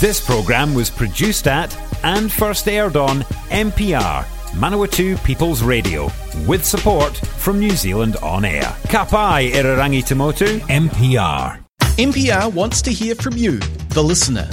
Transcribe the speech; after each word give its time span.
This 0.00 0.18
programme 0.18 0.72
was 0.72 0.88
produced 0.88 1.46
at 1.46 1.76
and 2.02 2.32
first 2.32 2.66
aired 2.66 2.96
on 2.96 3.20
MPR, 3.50 4.24
Manawatu 4.52 5.22
People's 5.22 5.62
Radio, 5.62 6.10
with 6.46 6.64
support 6.64 7.14
from 7.14 7.60
New 7.60 7.72
Zealand 7.72 8.16
On 8.22 8.46
Air. 8.46 8.62
Kapai 8.88 9.50
Irarangi 9.52 10.02
Tamotu, 10.02 10.58
MPR. 10.70 11.62
MPR 11.98 12.50
wants 12.50 12.80
to 12.80 12.90
hear 12.90 13.14
from 13.14 13.36
you, 13.36 13.58
the 13.90 14.02
listener. 14.02 14.48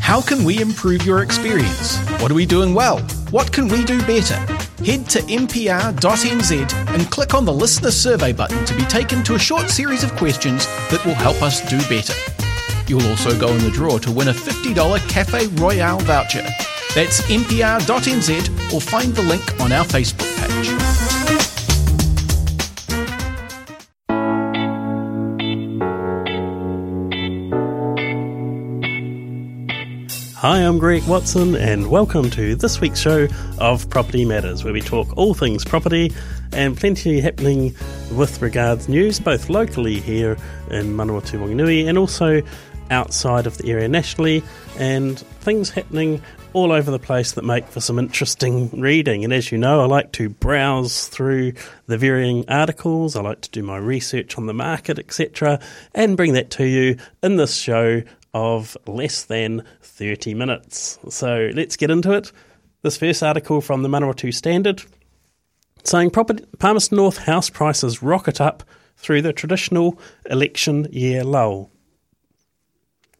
How 0.00 0.20
can 0.20 0.42
we 0.42 0.60
improve 0.60 1.06
your 1.06 1.22
experience? 1.22 1.96
What 2.20 2.32
are 2.32 2.34
we 2.34 2.44
doing 2.44 2.74
well? 2.74 2.98
What 3.30 3.52
can 3.52 3.68
we 3.68 3.84
do 3.84 4.00
better? 4.00 4.34
Head 4.84 5.08
to 5.10 5.20
mpr.nz 5.20 6.74
and 6.88 7.10
click 7.12 7.34
on 7.34 7.44
the 7.44 7.52
listener 7.52 7.92
survey 7.92 8.32
button 8.32 8.64
to 8.64 8.74
be 8.74 8.82
taken 8.82 9.22
to 9.22 9.36
a 9.36 9.38
short 9.38 9.70
series 9.70 10.02
of 10.02 10.10
questions 10.16 10.66
that 10.90 11.04
will 11.06 11.14
help 11.14 11.40
us 11.40 11.60
do 11.70 11.78
better. 11.88 12.14
You'll 12.88 13.06
also 13.06 13.38
go 13.38 13.48
in 13.48 13.58
the 13.58 13.70
draw 13.70 13.98
to 13.98 14.10
win 14.10 14.28
a 14.28 14.32
$50 14.32 15.08
Cafe 15.10 15.46
Royale 15.62 15.98
voucher. 16.00 16.42
That's 16.94 17.20
mpr.nz 17.22 18.72
or 18.72 18.80
find 18.80 19.14
the 19.14 19.22
link 19.22 19.60
on 19.60 19.72
our 19.72 19.84
Facebook 19.84 20.24
page. 20.38 20.98
Hi, 30.36 30.60
I'm 30.60 30.78
Greg 30.78 31.06
Watson, 31.06 31.56
and 31.56 31.90
welcome 31.90 32.30
to 32.30 32.54
this 32.54 32.80
week's 32.80 33.00
show 33.00 33.28
of 33.58 33.90
Property 33.90 34.24
Matters, 34.24 34.64
where 34.64 34.72
we 34.72 34.80
talk 34.80 35.14
all 35.18 35.34
things 35.34 35.62
property 35.62 36.10
and 36.52 36.74
plenty 36.74 37.20
happening 37.20 37.74
with 38.12 38.40
regards 38.40 38.88
news, 38.88 39.20
both 39.20 39.50
locally 39.50 40.00
here 40.00 40.38
in 40.70 40.96
Manawatu 40.96 41.38
Wanganui 41.38 41.86
and 41.86 41.98
also 41.98 42.40
outside 42.90 43.46
of 43.46 43.58
the 43.58 43.70
area 43.70 43.88
nationally, 43.88 44.42
and 44.78 45.18
things 45.18 45.70
happening 45.70 46.22
all 46.52 46.72
over 46.72 46.90
the 46.90 46.98
place 46.98 47.32
that 47.32 47.44
make 47.44 47.66
for 47.66 47.80
some 47.80 47.98
interesting 47.98 48.70
reading. 48.80 49.24
And 49.24 49.32
as 49.32 49.52
you 49.52 49.58
know, 49.58 49.80
I 49.80 49.86
like 49.86 50.12
to 50.12 50.28
browse 50.28 51.08
through 51.08 51.52
the 51.86 51.98
varying 51.98 52.48
articles, 52.48 53.16
I 53.16 53.22
like 53.22 53.42
to 53.42 53.50
do 53.50 53.62
my 53.62 53.76
research 53.76 54.38
on 54.38 54.46
the 54.46 54.54
market, 54.54 54.98
etc., 54.98 55.60
and 55.94 56.16
bring 56.16 56.32
that 56.34 56.50
to 56.52 56.64
you 56.64 56.96
in 57.22 57.36
this 57.36 57.54
show 57.54 58.02
of 58.34 58.76
less 58.86 59.24
than 59.24 59.64
30 59.82 60.34
minutes. 60.34 60.98
So 61.08 61.50
let's 61.54 61.76
get 61.76 61.90
into 61.90 62.12
it. 62.12 62.32
This 62.82 62.96
first 62.96 63.22
article 63.22 63.60
from 63.60 63.82
the 63.82 63.88
Manawatu 63.88 64.32
Standard 64.32 64.82
saying 65.84 66.10
Palmerston 66.10 66.96
North 66.96 67.18
house 67.18 67.50
prices 67.50 68.02
rocket 68.02 68.40
up 68.40 68.62
through 68.96 69.22
the 69.22 69.32
traditional 69.32 69.98
election 70.28 70.86
year 70.92 71.24
lull. 71.24 71.70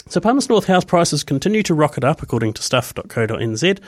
So 0.09 0.20
Palmerston 0.20 0.55
North 0.55 0.67
house 0.67 0.87
prices 0.87 1.23
continue 1.23 1.62
to 1.64 1.75
rocket 1.75 2.03
up 2.03 2.23
according 2.23 2.55
to 2.55 2.62
stuff.co.nz 2.62 3.78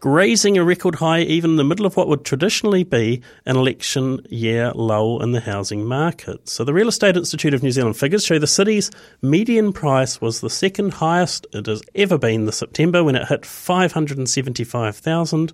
grazing 0.00 0.56
a 0.56 0.62
record 0.62 0.94
high 0.96 1.22
even 1.22 1.50
in 1.50 1.56
the 1.56 1.64
middle 1.64 1.84
of 1.84 1.96
what 1.96 2.06
would 2.06 2.24
traditionally 2.24 2.84
be 2.84 3.20
an 3.44 3.56
election 3.56 4.24
year 4.30 4.70
lull 4.74 5.20
in 5.22 5.32
the 5.32 5.40
housing 5.40 5.84
market. 5.84 6.48
So, 6.48 6.62
the 6.62 6.72
Real 6.72 6.86
Estate 6.88 7.16
Institute 7.16 7.54
of 7.54 7.64
New 7.64 7.72
Zealand 7.72 7.96
figures 7.96 8.24
show 8.24 8.38
the 8.38 8.46
city's 8.46 8.92
median 9.20 9.72
price 9.72 10.20
was 10.20 10.40
the 10.40 10.50
second 10.50 10.94
highest 10.94 11.48
it 11.52 11.66
has 11.66 11.82
ever 11.96 12.18
been 12.18 12.46
this 12.46 12.58
September 12.58 13.02
when 13.02 13.16
it 13.16 13.26
hit 13.26 13.44
575,000, 13.44 15.52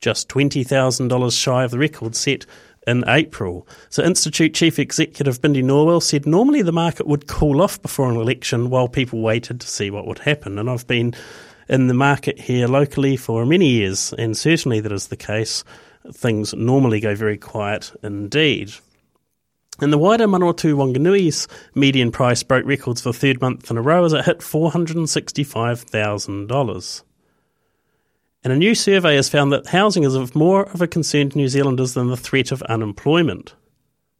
just 0.00 0.28
$20,000 0.28 1.42
shy 1.42 1.64
of 1.64 1.72
the 1.72 1.78
record 1.78 2.14
set 2.14 2.46
in 2.86 3.04
April. 3.08 3.66
So, 3.90 4.02
Institute 4.02 4.54
Chief 4.54 4.78
Executive 4.78 5.40
Bindi 5.40 5.62
Norwell 5.62 6.02
said 6.02 6.26
normally 6.26 6.62
the 6.62 6.72
market 6.72 7.06
would 7.06 7.26
cool 7.26 7.60
off 7.62 7.80
before 7.80 8.10
an 8.10 8.16
election 8.16 8.70
while 8.70 8.88
people 8.88 9.20
waited 9.20 9.60
to 9.60 9.66
see 9.66 9.90
what 9.90 10.06
would 10.06 10.20
happen. 10.20 10.58
And 10.58 10.70
I've 10.70 10.86
been 10.86 11.14
in 11.68 11.88
the 11.88 11.94
market 11.94 12.38
here 12.38 12.68
locally 12.68 13.16
for 13.16 13.46
many 13.46 13.70
years, 13.70 14.12
and 14.18 14.36
certainly 14.36 14.80
that 14.80 14.92
is 14.92 15.08
the 15.08 15.16
case. 15.16 15.64
Things 16.12 16.52
normally 16.52 17.00
go 17.00 17.14
very 17.14 17.38
quiet 17.38 17.90
indeed. 18.02 18.74
In 19.80 19.90
the 19.90 19.96
wider 19.98 20.28
Manawatu 20.28 20.74
Wanganui's 20.74 21.48
median 21.74 22.12
price 22.12 22.44
broke 22.44 22.64
records 22.64 23.00
for 23.00 23.10
the 23.10 23.18
third 23.18 23.40
month 23.40 23.68
in 23.70 23.76
a 23.76 23.82
row 23.82 24.04
as 24.04 24.12
it 24.12 24.24
hit 24.24 24.38
$465,000. 24.38 27.02
And 28.44 28.52
a 28.52 28.56
new 28.56 28.74
survey 28.74 29.16
has 29.16 29.30
found 29.30 29.52
that 29.52 29.68
housing 29.68 30.04
is 30.04 30.14
of 30.14 30.34
more 30.34 30.64
of 30.64 30.82
a 30.82 30.86
concern 30.86 31.30
to 31.30 31.38
New 31.38 31.48
Zealanders 31.48 31.94
than 31.94 32.08
the 32.08 32.16
threat 32.16 32.52
of 32.52 32.62
unemployment. 32.64 33.54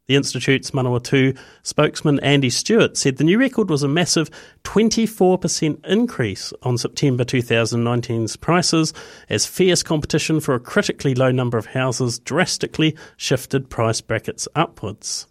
The 0.07 0.17
Institute's 0.17 0.71
Manawatu 0.71 1.37
spokesman 1.63 2.21
Andy 2.21 2.49
Stewart 2.49 2.97
said 2.97 3.17
the 3.17 3.25
new 3.25 3.39
record 3.39 3.69
was 3.69 3.83
a 3.83 3.89
massive 3.89 4.31
24% 4.65 5.85
increase 5.87 6.53
on 6.63 6.79
September 6.79 7.25
2019's 7.25 8.37
prices 8.37 8.95
as 9.29 9.47
fierce 9.47 9.83
competition 9.83 10.41
for 10.41 10.55
a 10.55 10.61
critically 10.61 11.15
low 11.15 11.31
number 11.31 11.59
of 11.59 11.67
houses 11.67 12.19
drastically 12.19 12.97
shifted 13.19 13.69
price 13.69 14.01
brackets 14.01 14.49
upwards. 14.55 15.27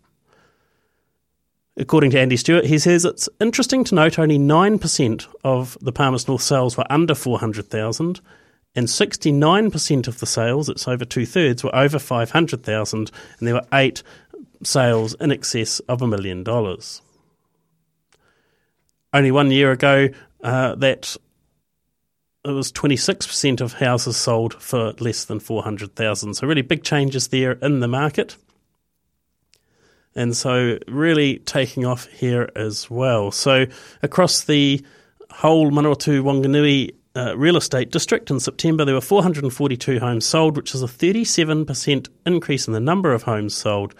According 1.77 2.11
to 2.11 2.19
Andy 2.19 2.37
Stewart, 2.37 2.65
he 2.65 2.77
says 2.77 3.05
it's 3.05 3.29
interesting 3.39 3.83
to 3.85 3.95
note 3.95 4.19
only 4.19 4.37
9% 4.37 5.27
of 5.43 5.77
the 5.81 5.91
Palmerston 5.91 6.33
North 6.33 6.43
sales 6.43 6.77
were 6.77 6.91
under 6.91 7.15
400,000 7.15 8.21
and 8.75 8.87
69% 8.87 10.07
of 10.07 10.19
the 10.19 10.25
sales, 10.25 10.69
it's 10.69 10.87
over 10.87 11.05
two 11.05 11.25
thirds, 11.25 11.63
were 11.63 11.75
over 11.75 11.99
500,000 11.99 13.11
and 13.39 13.47
there 13.47 13.55
were 13.55 13.67
eight 13.73 14.01
sales 14.63 15.13
in 15.15 15.31
excess 15.31 15.79
of 15.81 16.01
a 16.01 16.07
million 16.07 16.43
dollars. 16.43 17.01
Only 19.13 19.31
one 19.31 19.51
year 19.51 19.71
ago, 19.71 20.09
uh, 20.43 20.75
that 20.75 21.15
it 22.45 22.49
was 22.49 22.71
26% 22.71 23.61
of 23.61 23.73
houses 23.73 24.17
sold 24.17 24.55
for 24.55 24.93
less 24.99 25.25
than 25.25 25.39
400,000. 25.39 26.33
So, 26.33 26.47
really 26.47 26.61
big 26.61 26.83
changes 26.83 27.29
there 27.29 27.53
in 27.53 27.79
the 27.79 27.87
market. 27.87 28.35
And 30.15 30.35
so, 30.35 30.77
really 30.87 31.37
taking 31.39 31.85
off 31.85 32.07
here 32.07 32.49
as 32.55 32.89
well. 32.89 33.31
So, 33.31 33.65
across 34.01 34.43
the 34.43 34.83
whole 35.31 35.71
Manawatu 35.71 36.21
Wanganui 36.21 36.93
uh, 37.15 37.37
real 37.37 37.57
estate 37.57 37.91
district 37.91 38.31
in 38.31 38.39
September, 38.39 38.85
there 38.85 38.95
were 38.95 39.01
442 39.01 39.99
homes 39.99 40.25
sold, 40.25 40.57
which 40.57 40.73
is 40.73 40.81
a 40.81 40.87
37% 40.87 42.09
increase 42.25 42.67
in 42.67 42.73
the 42.73 42.79
number 42.79 43.13
of 43.13 43.23
homes 43.23 43.53
sold 43.53 43.93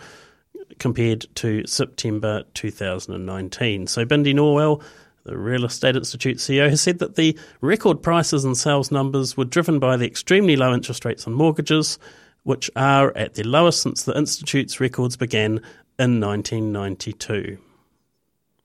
compared 0.80 1.28
to 1.36 1.66
September 1.68 2.44
2019. 2.56 3.88
So 3.88 4.06
Bindi 4.06 4.34
Norwell, 4.34 4.82
the 5.26 5.38
Real 5.38 5.66
Estate 5.66 5.96
Institute 5.96 6.38
CEO, 6.38 6.70
has 6.70 6.82
said 6.82 7.00
that 7.00 7.16
the 7.16 7.38
record 7.62 8.02
prices 8.02 8.44
and 8.44 8.58
sales 8.58 8.92
numbers 8.92 9.38
were 9.38 9.46
driven 9.46 9.78
by 9.78 9.96
the 9.96 10.08
extremely 10.08 10.56
low 10.56 10.74
interest 10.74 11.06
rates 11.06 11.28
on 11.28 11.34
mortgages, 11.34 12.00
which 12.44 12.72
are 12.76 13.16
at 13.16 13.36
their 13.36 13.46
lowest 13.46 13.82
since 13.82 14.04
the 14.04 14.18
Institute's 14.18 14.80
records 14.80 15.16
began 15.16 15.62
in 16.00 16.20
1992. 16.20 17.60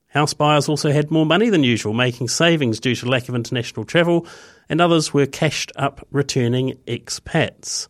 House 0.09 0.33
buyers 0.33 0.69
also 0.69 0.91
had 0.91 1.11
more 1.11 1.27
money 1.27 1.51
than 1.51 1.65
usual, 1.65 1.93
making 1.93 2.29
savings 2.29 2.81
due 2.81 2.95
to 2.95 3.09
lack 3.09 3.29
of 3.29 3.35
international 3.35 3.85
travel, 3.85 4.27
and 4.69 4.81
others 4.81 5.13
were 5.13 5.27
cashed 5.27 5.71
up 5.77 6.07
returning 6.11 6.79
expats. 6.87 7.89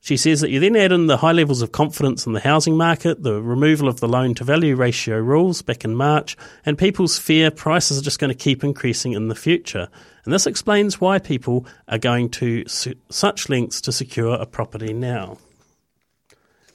She 0.00 0.16
says 0.16 0.40
that 0.40 0.50
you 0.50 0.58
then 0.58 0.74
add 0.74 0.90
in 0.90 1.06
the 1.06 1.16
high 1.16 1.30
levels 1.30 1.62
of 1.62 1.70
confidence 1.70 2.26
in 2.26 2.32
the 2.32 2.40
housing 2.40 2.76
market, 2.76 3.22
the 3.22 3.40
removal 3.40 3.86
of 3.86 4.00
the 4.00 4.08
loan 4.08 4.34
to 4.34 4.44
value 4.44 4.74
ratio 4.74 5.16
rules 5.16 5.62
back 5.62 5.84
in 5.84 5.94
March, 5.94 6.36
and 6.66 6.76
people's 6.76 7.18
fear 7.18 7.52
prices 7.52 7.98
are 7.98 8.02
just 8.02 8.18
going 8.18 8.28
to 8.28 8.34
keep 8.34 8.64
increasing 8.64 9.12
in 9.12 9.28
the 9.28 9.36
future. 9.36 9.88
And 10.24 10.34
this 10.34 10.46
explains 10.46 11.00
why 11.00 11.20
people 11.20 11.66
are 11.86 11.98
going 11.98 12.30
to 12.30 12.66
su- 12.66 12.96
such 13.10 13.48
lengths 13.48 13.80
to 13.82 13.92
secure 13.92 14.34
a 14.34 14.44
property 14.44 14.92
now. 14.92 15.38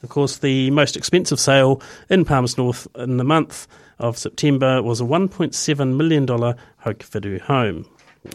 Of 0.03 0.09
course, 0.09 0.37
the 0.37 0.71
most 0.71 0.95
expensive 0.95 1.39
sale 1.39 1.81
in 2.09 2.23
Palmerston 2.23 2.63
North 2.63 2.87
in 2.95 3.17
the 3.17 3.25
month 3.25 3.67
of 3.99 4.17
September 4.17 4.81
was 4.81 5.01
a 5.01 5.05
$1.7 5.05 5.95
million 5.95 6.25
Hokowhitu 6.25 7.41
home. 7.41 7.85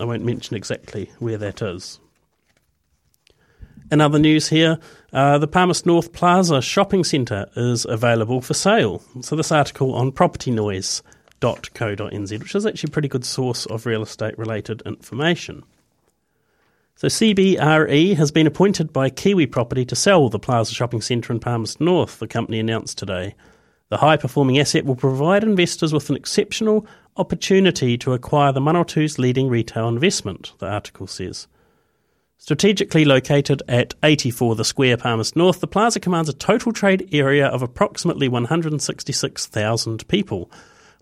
I 0.00 0.05
won't 0.05 0.25
mention 0.25 0.56
exactly 0.56 1.11
where 1.19 1.37
that 1.38 1.62
is. 1.62 1.99
In 3.91 4.00
other 4.00 4.19
news 4.19 4.49
here, 4.49 4.79
uh, 5.12 5.37
the 5.37 5.47
Palmerston 5.47 5.93
North 5.93 6.14
Plaza 6.14 6.62
shopping 6.62 7.05
centre 7.05 7.50
is 7.56 7.85
available 7.85 8.41
for 8.41 8.55
sale. 8.55 9.03
So 9.20 9.37
this 9.37 9.53
article 9.53 9.94
on 9.94 10.12
propertynoise.co.nz, 10.12 12.38
which 12.38 12.55
is 12.55 12.65
actually 12.65 12.88
a 12.88 12.93
pretty 12.93 13.08
good 13.08 13.26
source 13.26 13.67
of 13.67 13.85
real 13.85 14.03
estate 14.03 14.38
related 14.38 14.81
information. 14.87 15.62
So 16.97 17.08
CBRE 17.08 18.17
has 18.17 18.31
been 18.31 18.47
appointed 18.47 18.94
by 18.94 19.11
Kiwi 19.11 19.47
Property 19.47 19.85
to 19.85 19.97
sell 19.97 20.31
the 20.31 20.38
Plaza 20.38 20.73
Shopping 20.73 21.03
Centre 21.03 21.32
in 21.32 21.41
Palmerston 21.41 21.85
North, 21.85 22.19
the 22.19 22.29
company 22.29 22.61
announced 22.61 22.97
today. 22.97 23.35
The 23.93 23.99
high 23.99 24.17
performing 24.17 24.59
asset 24.59 24.87
will 24.87 24.97
provide 24.97 25.44
investors 25.44 25.93
with 25.93 26.09
an 26.09 26.17
exceptional 26.17 26.87
opportunity 27.19 27.99
to 27.99 28.15
acquire 28.15 28.50
the 28.50 28.59
Manawatu's 28.59 29.19
leading 29.19 29.50
retail 29.50 29.87
investment, 29.87 30.55
the 30.61 30.67
article 30.67 31.06
says. 31.06 31.47
Strategically 32.39 33.05
located 33.05 33.62
at 33.69 33.93
84 34.03 34.56
The 34.56 34.65
Square, 34.65 34.97
Palmerston 34.97 35.41
North, 35.41 35.61
the 35.61 35.67
plaza 35.67 36.00
commands 36.00 36.31
a 36.31 36.33
total 36.33 36.73
trade 36.73 37.06
area 37.12 37.47
of 37.47 37.61
approximately 37.61 38.29
166,000 38.29 40.09
people, 40.09 40.50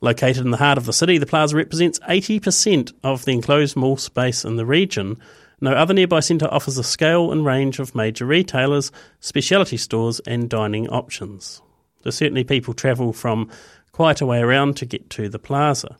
Located 0.01 0.45
in 0.45 0.51
the 0.51 0.57
heart 0.57 0.77
of 0.77 0.87
the 0.87 0.93
city, 0.93 1.17
the 1.19 1.27
plaza 1.27 1.55
represents 1.55 2.01
80% 2.01 2.93
of 3.05 3.25
the 3.25 3.33
enclosed 3.33 3.77
mall 3.77 3.99
space 3.99 4.45
in 4.45 4.57
the 4.57 4.67
region. 4.67 5.17
No 5.61 5.75
other 5.75 5.95
nearby 5.95 6.19
centre 6.19 6.49
offers 6.51 6.77
a 6.77 6.83
scale 6.83 7.31
and 7.31 7.47
range 7.47 7.79
of 7.79 7.95
major 7.95 8.27
retailers, 8.27 8.91
specialty 9.21 9.77
stores, 9.77 10.19
and 10.27 10.51
dining 10.51 10.89
options. 10.89 11.63
So 12.03 12.11
certainly 12.11 12.45
people 12.45 12.75
travel 12.75 13.13
from 13.13 13.51
quite 13.93 14.21
a 14.21 14.27
way 14.27 14.41
around 14.41 14.77
to 14.79 14.87
get 14.87 15.11
to 15.11 15.29
the 15.29 15.39
plaza. 15.39 15.97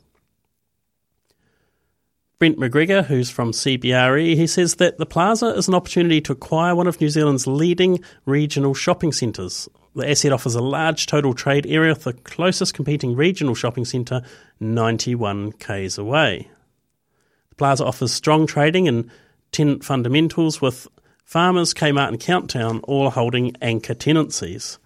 Brent 2.39 2.57
McGregor, 2.57 3.05
who's 3.05 3.29
from 3.29 3.51
CBRE, 3.51 4.35
he 4.35 4.47
says 4.47 4.75
that 4.77 4.97
the 4.97 5.05
plaza 5.05 5.47
is 5.49 5.67
an 5.67 5.75
opportunity 5.75 6.19
to 6.21 6.31
acquire 6.31 6.73
one 6.73 6.87
of 6.87 6.99
New 6.99 7.09
Zealand's 7.09 7.45
leading 7.45 8.03
regional 8.25 8.73
shopping 8.73 9.11
centres. 9.11 9.69
The 9.93 10.09
asset 10.09 10.31
offers 10.31 10.55
a 10.55 10.61
large 10.61 11.05
total 11.05 11.35
trade 11.35 11.67
area 11.67 11.93
with 11.93 12.05
the 12.05 12.13
closest 12.13 12.73
competing 12.73 13.15
regional 13.15 13.53
shopping 13.53 13.85
centre 13.85 14.23
91 14.59 15.51
k's 15.51 15.99
away. 15.99 16.49
The 17.49 17.55
plaza 17.57 17.85
offers 17.85 18.11
strong 18.11 18.47
trading 18.47 18.87
and 18.87 19.11
tenant 19.51 19.83
fundamentals 19.83 20.61
with 20.61 20.87
Farmers, 21.23 21.75
Kmart, 21.75 22.07
and 22.07 22.19
Countdown 22.19 22.79
all 22.85 23.11
holding 23.11 23.55
anchor 23.61 23.93
tenancies. 23.93 24.79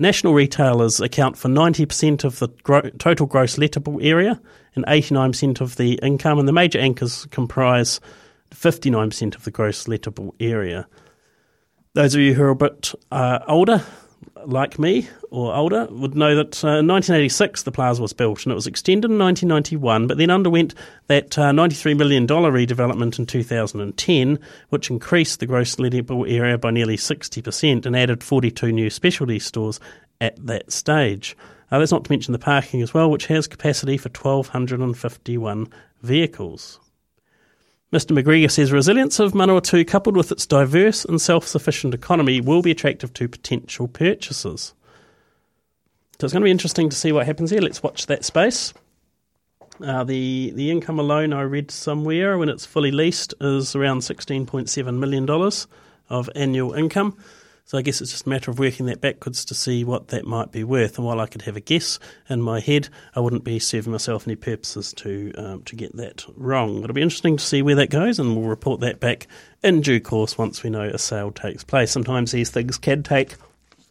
National 0.00 0.32
retailers 0.32 1.00
account 1.00 1.36
for 1.36 1.48
90% 1.48 2.22
of 2.22 2.38
the 2.38 2.46
gro- 2.62 2.88
total 2.98 3.26
gross 3.26 3.56
lettable 3.56 3.98
area 4.00 4.40
and 4.76 4.86
89% 4.86 5.60
of 5.60 5.74
the 5.74 5.94
income, 5.94 6.38
and 6.38 6.46
the 6.46 6.52
major 6.52 6.78
anchors 6.78 7.26
comprise 7.32 7.98
59% 8.52 9.34
of 9.34 9.42
the 9.42 9.50
gross 9.50 9.88
lettable 9.88 10.30
area. 10.38 10.86
Those 11.94 12.14
of 12.14 12.20
you 12.20 12.34
who 12.34 12.44
are 12.44 12.50
a 12.50 12.54
bit 12.54 12.94
uh, 13.10 13.40
older 13.48 13.84
like 14.44 14.78
me 14.78 15.08
or 15.30 15.54
older 15.54 15.86
would 15.90 16.14
know 16.14 16.34
that 16.34 16.64
uh, 16.64 16.78
in 16.78 16.86
1986 16.86 17.62
the 17.62 17.72
plaza 17.72 18.00
was 18.02 18.12
built 18.12 18.44
and 18.44 18.52
it 18.52 18.54
was 18.54 18.66
extended 18.66 19.10
in 19.10 19.18
1991, 19.18 20.06
but 20.06 20.18
then 20.18 20.30
underwent 20.30 20.74
that 21.06 21.38
uh, 21.38 21.50
$93 21.50 21.96
million 21.96 22.26
redevelopment 22.26 23.18
in 23.18 23.26
2010, 23.26 24.38
which 24.70 24.90
increased 24.90 25.40
the 25.40 25.46
gross 25.46 25.76
lettable 25.76 26.30
area 26.30 26.58
by 26.58 26.70
nearly 26.70 26.96
60% 26.96 27.86
and 27.86 27.96
added 27.96 28.22
42 28.22 28.72
new 28.72 28.90
specialty 28.90 29.38
stores 29.38 29.80
at 30.20 30.34
that 30.46 30.72
stage. 30.72 31.36
Uh, 31.70 31.78
that's 31.78 31.92
not 31.92 32.04
to 32.04 32.12
mention 32.12 32.32
the 32.32 32.38
parking 32.38 32.82
as 32.82 32.94
well, 32.94 33.10
which 33.10 33.26
has 33.26 33.46
capacity 33.46 33.96
for 33.96 34.08
1,251 34.08 35.68
vehicles. 36.02 36.80
Mr. 37.92 38.16
McGregor 38.16 38.50
says 38.50 38.70
resilience 38.70 39.18
of 39.18 39.32
Manawatu, 39.32 39.86
coupled 39.86 40.16
with 40.16 40.30
its 40.30 40.46
diverse 40.46 41.06
and 41.06 41.20
self 41.20 41.46
sufficient 41.46 41.94
economy, 41.94 42.40
will 42.40 42.60
be 42.60 42.70
attractive 42.70 43.14
to 43.14 43.28
potential 43.28 43.88
purchasers. 43.88 44.74
So 46.18 46.24
it's 46.24 46.32
going 46.32 46.42
to 46.42 46.46
be 46.46 46.50
interesting 46.50 46.90
to 46.90 46.96
see 46.96 47.12
what 47.12 47.24
happens 47.24 47.50
here. 47.50 47.62
Let's 47.62 47.82
watch 47.82 48.06
that 48.06 48.24
space. 48.24 48.74
Uh, 49.80 50.04
the 50.04 50.52
the 50.54 50.70
income 50.70 50.98
alone, 50.98 51.32
I 51.32 51.42
read 51.42 51.70
somewhere, 51.70 52.36
when 52.36 52.48
it's 52.48 52.66
fully 52.66 52.90
leased, 52.90 53.32
is 53.40 53.74
around 53.74 54.00
$16.7 54.00 54.98
million 54.98 55.30
of 56.10 56.28
annual 56.34 56.74
income. 56.74 57.16
So 57.68 57.76
I 57.76 57.82
guess 57.82 58.00
it's 58.00 58.12
just 58.12 58.24
a 58.24 58.28
matter 58.30 58.50
of 58.50 58.58
working 58.58 58.86
that 58.86 59.02
backwards 59.02 59.44
to 59.44 59.54
see 59.54 59.84
what 59.84 60.08
that 60.08 60.24
might 60.24 60.50
be 60.50 60.64
worth. 60.64 60.96
And 60.96 61.06
while 61.06 61.20
I 61.20 61.26
could 61.26 61.42
have 61.42 61.54
a 61.54 61.60
guess 61.60 61.98
in 62.30 62.40
my 62.40 62.60
head, 62.60 62.88
I 63.14 63.20
wouldn't 63.20 63.44
be 63.44 63.58
serving 63.58 63.92
myself 63.92 64.26
any 64.26 64.36
purposes 64.36 64.94
to 64.94 65.34
um, 65.36 65.62
to 65.64 65.76
get 65.76 65.94
that 65.96 66.24
wrong. 66.34 66.82
It'll 66.82 66.94
be 66.94 67.02
interesting 67.02 67.36
to 67.36 67.44
see 67.44 67.60
where 67.60 67.74
that 67.74 67.90
goes, 67.90 68.18
and 68.18 68.34
we'll 68.34 68.48
report 68.48 68.80
that 68.80 69.00
back 69.00 69.26
in 69.62 69.82
due 69.82 70.00
course 70.00 70.38
once 70.38 70.62
we 70.62 70.70
know 70.70 70.84
a 70.84 70.96
sale 70.96 71.30
takes 71.30 71.62
place. 71.62 71.90
Sometimes 71.90 72.32
these 72.32 72.48
things 72.48 72.78
can 72.78 73.02
take 73.02 73.34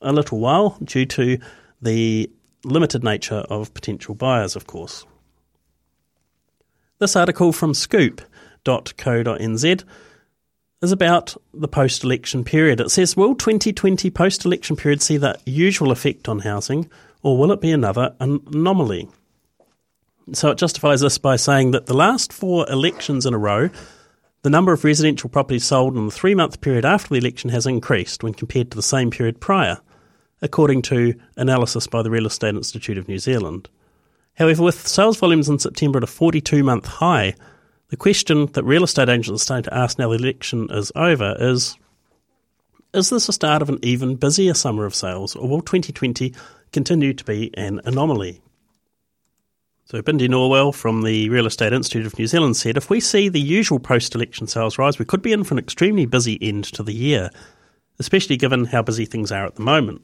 a 0.01 0.11
little 0.11 0.39
while 0.39 0.75
due 0.83 1.05
to 1.05 1.37
the 1.79 2.31
limited 2.63 3.03
nature 3.03 3.45
of 3.47 3.71
potential 3.75 4.15
buyers, 4.15 4.55
of 4.55 4.65
course. 4.65 5.05
This 6.97 7.15
article 7.15 7.53
from 7.53 7.75
scoop.co.nz 7.75 9.83
is 10.81 10.91
about 10.91 11.35
the 11.53 11.67
post 11.67 12.03
election 12.03 12.43
period. 12.43 12.79
It 12.79 12.91
says, 12.91 13.17
Will 13.17 13.35
2020 13.35 14.09
post 14.11 14.45
election 14.45 14.75
period 14.75 15.01
see 15.01 15.17
the 15.17 15.39
usual 15.45 15.91
effect 15.91 16.29
on 16.29 16.39
housing, 16.39 16.89
or 17.23 17.37
will 17.37 17.51
it 17.51 17.61
be 17.61 17.71
another 17.71 18.15
anomaly? 18.19 19.09
So 20.33 20.51
it 20.51 20.57
justifies 20.57 21.01
this 21.01 21.17
by 21.17 21.35
saying 21.35 21.71
that 21.71 21.85
the 21.85 21.95
last 21.95 22.31
four 22.31 22.69
elections 22.69 23.25
in 23.25 23.33
a 23.33 23.37
row, 23.37 23.69
the 24.43 24.49
number 24.49 24.71
of 24.71 24.83
residential 24.83 25.29
properties 25.29 25.65
sold 25.65 25.95
in 25.95 26.05
the 26.05 26.11
three 26.11 26.35
month 26.35 26.61
period 26.61 26.85
after 26.85 27.09
the 27.09 27.17
election 27.17 27.49
has 27.49 27.65
increased 27.65 28.23
when 28.23 28.33
compared 28.33 28.69
to 28.71 28.75
the 28.75 28.83
same 28.83 29.09
period 29.09 29.39
prior, 29.39 29.79
according 30.41 30.83
to 30.83 31.15
analysis 31.37 31.87
by 31.87 32.03
the 32.03 32.11
Real 32.11 32.27
Estate 32.27 32.55
Institute 32.55 32.97
of 32.97 33.07
New 33.07 33.19
Zealand. 33.19 33.69
However, 34.35 34.61
with 34.61 34.87
sales 34.87 35.17
volumes 35.17 35.49
in 35.49 35.57
September 35.57 35.97
at 35.97 36.03
a 36.03 36.07
42 36.07 36.63
month 36.63 36.85
high, 36.85 37.33
the 37.89 37.97
question 37.97 38.47
that 38.47 38.63
real 38.63 38.83
estate 38.83 39.09
agents 39.09 39.41
are 39.41 39.43
starting 39.43 39.63
to 39.63 39.73
ask 39.73 39.97
now 39.97 40.09
the 40.09 40.15
election 40.15 40.67
is 40.71 40.91
over 40.95 41.35
is 41.39 41.77
Is 42.93 43.09
this 43.09 43.27
the 43.27 43.33
start 43.33 43.61
of 43.61 43.69
an 43.69 43.79
even 43.81 44.15
busier 44.15 44.53
summer 44.53 44.85
of 44.85 44.95
sales, 44.95 45.35
or 45.35 45.47
will 45.47 45.61
2020 45.61 46.33
continue 46.71 47.13
to 47.13 47.23
be 47.23 47.51
an 47.55 47.79
anomaly? 47.85 48.41
So, 49.85 50.01
Bindi 50.01 50.27
Norwell 50.27 50.75
from 50.75 51.03
the 51.03 51.29
Real 51.29 51.45
Estate 51.45 51.71
Institute 51.71 52.05
of 52.05 52.19
New 52.19 52.27
Zealand 52.27 52.57
said 52.57 52.75
if 52.75 52.89
we 52.89 52.99
see 52.99 53.29
the 53.29 53.39
usual 53.39 53.79
post 53.79 54.13
election 54.15 54.45
sales 54.45 54.77
rise, 54.77 54.99
we 54.99 55.05
could 55.05 55.21
be 55.21 55.31
in 55.31 55.45
for 55.45 55.53
an 55.53 55.59
extremely 55.59 56.05
busy 56.05 56.37
end 56.41 56.65
to 56.65 56.83
the 56.83 56.93
year, 56.93 57.29
especially 57.99 58.35
given 58.35 58.65
how 58.65 58.81
busy 58.81 59.05
things 59.05 59.31
are 59.31 59.45
at 59.45 59.55
the 59.55 59.61
moment. 59.61 60.03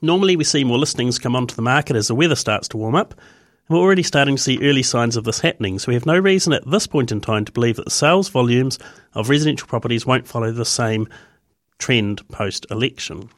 Normally, 0.00 0.36
we 0.36 0.44
see 0.44 0.62
more 0.62 0.78
listings 0.78 1.18
come 1.18 1.34
onto 1.34 1.56
the 1.56 1.62
market 1.62 1.96
as 1.96 2.06
the 2.06 2.14
weather 2.14 2.36
starts 2.36 2.68
to 2.68 2.76
warm 2.76 2.94
up, 2.94 3.20
we're 3.68 3.78
already 3.78 4.02
starting 4.02 4.36
to 4.36 4.42
see 4.42 4.58
early 4.62 4.82
signs 4.82 5.16
of 5.16 5.24
this 5.24 5.40
happening, 5.40 5.78
so 5.78 5.88
we 5.88 5.94
have 5.94 6.06
no 6.06 6.18
reason 6.18 6.52
at 6.52 6.68
this 6.70 6.86
point 6.86 7.12
in 7.12 7.20
time 7.20 7.44
to 7.44 7.52
believe 7.52 7.76
that 7.76 7.84
the 7.84 7.90
sales 7.90 8.28
volumes 8.28 8.78
of 9.14 9.28
residential 9.28 9.68
properties 9.68 10.04
won't 10.04 10.26
follow 10.26 10.52
the 10.52 10.64
same 10.64 11.08
trend 11.78 12.26
post 12.28 12.66
election. 12.70 13.28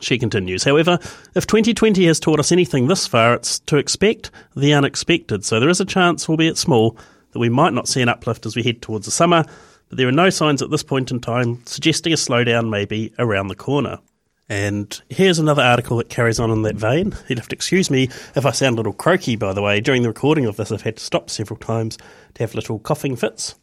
She 0.00 0.18
continues, 0.18 0.64
however, 0.64 0.98
if 1.34 1.46
2020 1.46 2.04
has 2.06 2.20
taught 2.20 2.40
us 2.40 2.52
anything 2.52 2.86
this 2.86 3.06
far, 3.06 3.34
it's 3.34 3.60
to 3.60 3.76
expect 3.76 4.30
the 4.54 4.74
unexpected. 4.74 5.44
So 5.44 5.58
there 5.58 5.70
is 5.70 5.80
a 5.80 5.86
chance, 5.86 6.28
albeit 6.28 6.58
small, 6.58 6.98
that 7.32 7.38
we 7.38 7.48
might 7.48 7.72
not 7.72 7.88
see 7.88 8.02
an 8.02 8.08
uplift 8.08 8.46
as 8.46 8.56
we 8.56 8.62
head 8.62 8.82
towards 8.82 9.06
the 9.06 9.10
summer, 9.10 9.44
but 9.88 9.98
there 9.98 10.08
are 10.08 10.12
no 10.12 10.30
signs 10.30 10.60
at 10.62 10.70
this 10.70 10.82
point 10.82 11.10
in 11.10 11.20
time 11.20 11.62
suggesting 11.66 12.12
a 12.12 12.16
slowdown 12.16 12.68
may 12.68 12.84
be 12.84 13.12
around 13.18 13.48
the 13.48 13.54
corner. 13.54 13.98
And 14.48 15.00
here's 15.08 15.40
another 15.40 15.62
article 15.62 15.96
that 15.96 16.08
carries 16.08 16.38
on 16.38 16.50
in 16.50 16.62
that 16.62 16.76
vein. 16.76 17.14
You'd 17.28 17.38
have 17.38 17.48
to 17.48 17.56
excuse 17.56 17.90
me 17.90 18.04
if 18.36 18.46
I 18.46 18.52
sound 18.52 18.74
a 18.74 18.76
little 18.76 18.92
croaky, 18.92 19.34
by 19.34 19.52
the 19.52 19.62
way. 19.62 19.80
During 19.80 20.02
the 20.02 20.08
recording 20.08 20.46
of 20.46 20.56
this, 20.56 20.70
I've 20.70 20.82
had 20.82 20.98
to 20.98 21.04
stop 21.04 21.30
several 21.30 21.58
times 21.58 21.98
to 22.34 22.42
have 22.42 22.54
little 22.54 22.78
coughing 22.78 23.16
fits. 23.16 23.56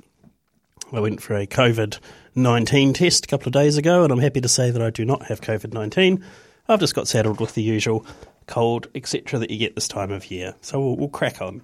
I 0.91 0.99
went 0.99 1.21
for 1.21 1.35
a 1.35 1.47
COVID 1.47 1.99
19 2.35 2.93
test 2.93 3.25
a 3.25 3.27
couple 3.27 3.47
of 3.47 3.53
days 3.53 3.77
ago, 3.77 4.03
and 4.03 4.11
I'm 4.11 4.19
happy 4.19 4.41
to 4.41 4.49
say 4.49 4.71
that 4.71 4.81
I 4.81 4.89
do 4.89 5.05
not 5.05 5.25
have 5.27 5.41
COVID 5.41 5.73
19. 5.73 6.23
I've 6.67 6.79
just 6.79 6.95
got 6.95 7.07
saddled 7.07 7.39
with 7.39 7.55
the 7.55 7.63
usual 7.63 8.05
cold, 8.47 8.87
etc., 8.93 9.39
that 9.39 9.51
you 9.51 9.57
get 9.57 9.75
this 9.75 9.87
time 9.87 10.11
of 10.11 10.29
year. 10.29 10.53
So 10.61 10.79
we'll, 10.79 10.97
we'll 10.97 11.09
crack 11.09 11.41
on. 11.41 11.61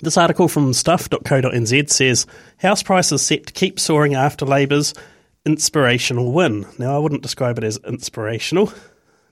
This 0.00 0.16
article 0.16 0.48
from 0.48 0.72
stuff.co.nz 0.72 1.90
says 1.90 2.26
house 2.56 2.82
prices 2.82 3.22
set 3.22 3.46
to 3.46 3.52
keep 3.52 3.78
soaring 3.78 4.14
after 4.14 4.44
Labour's 4.44 4.94
inspirational 5.44 6.32
win. 6.32 6.66
Now, 6.78 6.94
I 6.94 6.98
wouldn't 6.98 7.22
describe 7.22 7.58
it 7.58 7.64
as 7.64 7.78
inspirational, 7.86 8.72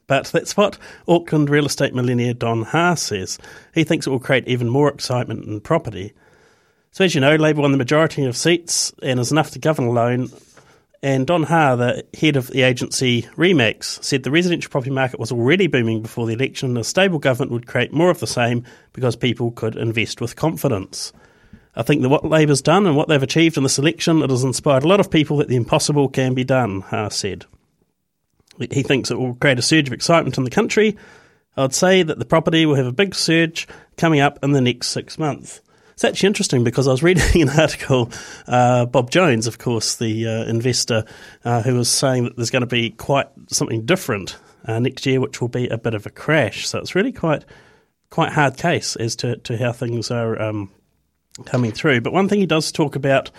but 0.07 0.27
that's 0.27 0.57
what 0.57 0.79
Auckland 1.07 1.51
real 1.51 1.67
estate 1.67 1.95
millionaire 1.95 2.35
Don 2.35 2.63
Ha 2.63 2.95
says. 2.95 3.39
He 3.75 3.85
thinks 3.85 4.07
it 4.07 4.11
will 4.11 4.19
create 4.19 4.49
even 4.49 4.69
more 4.69 4.89
excitement 4.89 5.45
in 5.45 5.61
property. 5.61 6.13
So, 6.93 7.05
as 7.05 7.15
you 7.15 7.21
know, 7.21 7.37
Labour 7.37 7.63
won 7.63 7.73
the 7.73 7.79
majority 7.79 8.25
of 8.25 8.37
seats 8.37 8.93
and 9.03 9.21
is 9.21 9.31
enough 9.31 9.53
to 9.53 9.61
govern 9.61 9.87
alone. 9.87 10.29
And 11.03 11.27
Don 11.27 11.45
Ha, 11.45 11.77
the 11.77 12.05
head 12.19 12.37
of 12.37 12.49
the 12.49 12.63
agency 12.63 13.23
Remax, 13.37 14.03
said 14.03 14.23
the 14.25 14.31
residential 14.31 14.71
property 14.71 14.91
market 14.91 15.21
was 15.21 15.33
already 15.33 15.67
booming 15.67 16.03
before 16.03 16.27
the 16.27 16.35
election 16.35 16.71
and 16.71 16.79
a 16.79 16.85
stable 16.85 17.19
government 17.19 17.53
would 17.53 17.67
create 17.67 17.93
more 17.93 18.11
of 18.11 18.21
the 18.21 18.27
same 18.27 18.65
because 18.93 19.17
people 19.17 19.53
could 19.53 19.77
invest 19.77 20.21
with 20.21 20.37
confidence. 20.37 21.13
I 21.77 21.83
think 21.83 22.03
that 22.03 22.09
what 22.09 22.25
Labour's 22.25 22.63
done 22.63 22.87
and 22.87 22.97
what 22.97 23.09
they've 23.09 23.23
achieved 23.23 23.57
in 23.57 23.63
this 23.63 23.79
election, 23.79 24.23
it 24.23 24.31
has 24.31 24.45
inspired 24.45 24.83
a 24.83 24.89
lot 24.89 25.01
of 25.01 25.11
people 25.11 25.37
that 25.39 25.49
the 25.49 25.57
impossible 25.57 26.09
can 26.09 26.35
be 26.35 26.45
done, 26.45 26.81
Ha 26.83 27.09
said. 27.09 27.47
He 28.59 28.83
thinks 28.83 29.11
it 29.11 29.19
will 29.19 29.35
create 29.35 29.59
a 29.59 29.63
surge 29.63 29.87
of 29.87 29.95
excitement 29.95 30.37
in 30.37 30.45
the 30.45 30.51
country. 30.51 30.97
I 31.57 31.63
would 31.63 31.75
say 31.75 32.03
that 32.03 32.19
the 32.19 32.25
property 32.25 32.67
will 32.67 32.75
have 32.75 32.87
a 32.87 32.93
big 32.93 33.15
surge 33.15 33.67
coming 33.97 34.21
up 34.21 34.39
in 34.43 34.53
the 34.53 34.61
next 34.61 34.89
six 34.89 35.19
months. 35.19 35.61
It's 35.93 36.05
actually 36.05 36.29
interesting 36.29 36.65
because 36.65 36.89
I 36.89 36.93
was 36.93 37.03
reading 37.03 37.43
an 37.43 37.51
article, 37.51 38.11
uh, 38.47 38.87
Bob 38.87 39.11
Jones, 39.11 39.47
of 39.47 39.59
course, 39.59 39.97
the 39.97 40.27
uh, 40.27 40.45
investor, 40.45 41.05
uh, 41.45 41.63
who 41.63 41.75
was 41.75 41.89
saying 41.89 42.25
that 42.25 42.37
there's 42.37 42.51
going 42.51 42.63
to 42.63 42.67
be 42.67 42.91
quite 42.91 43.29
something 43.49 43.85
different 43.85 44.37
uh, 44.65 44.79
next 44.79 45.07
year, 45.07 45.21
which 45.21 45.41
will 45.41 45.49
be 45.49 45.69
a 45.69 45.79
bit 45.79 45.95
of 45.95 46.07
a 46.07 46.11
crash. 46.11 46.67
So 46.67 46.79
it's 46.79 46.95
really 46.95 47.13
quite 47.13 47.45
quite 48.11 48.33
hard 48.33 48.57
case 48.57 48.97
as 48.97 49.15
to, 49.17 49.37
to 49.37 49.57
how 49.57 49.73
things 49.73 50.11
are 50.11 50.41
um, 50.41 50.71
coming 51.47 51.73
through. 51.73 52.01
But 52.01 52.13
one 52.13 52.29
thing 52.29 52.41
he 52.41 52.47
does 52.47 52.73
talk 52.73 52.97
about, 52.97 53.31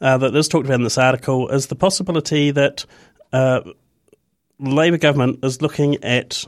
uh, 0.00 0.18
that 0.18 0.34
is 0.34 0.48
talked 0.48 0.66
about 0.66 0.76
in 0.76 0.84
this 0.84 0.98
article, 0.98 1.48
is 1.48 1.66
the 1.66 1.76
possibility 1.76 2.50
that 2.50 2.84
uh, 3.32 3.60
Labor 4.58 4.98
government 4.98 5.40
is 5.44 5.60
looking 5.60 6.02
at 6.02 6.46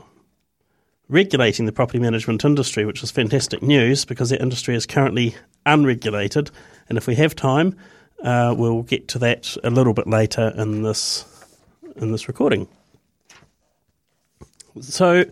regulating 1.09 1.65
the 1.65 1.71
property 1.71 1.99
management 1.99 2.45
industry, 2.45 2.85
which 2.85 3.03
is 3.03 3.11
fantastic 3.11 3.61
news 3.61 4.05
because 4.05 4.29
that 4.29 4.41
industry 4.41 4.75
is 4.75 4.85
currently 4.85 5.35
unregulated. 5.65 6.51
And 6.87 6.97
if 6.97 7.07
we 7.07 7.15
have 7.15 7.35
time, 7.35 7.75
uh, 8.23 8.53
we'll 8.57 8.83
get 8.83 9.07
to 9.09 9.19
that 9.19 9.55
a 9.63 9.69
little 9.69 9.93
bit 9.93 10.07
later 10.07 10.53
in 10.55 10.83
this 10.83 11.25
in 11.95 12.11
this 12.11 12.27
recording. 12.27 12.67
So, 14.81 15.25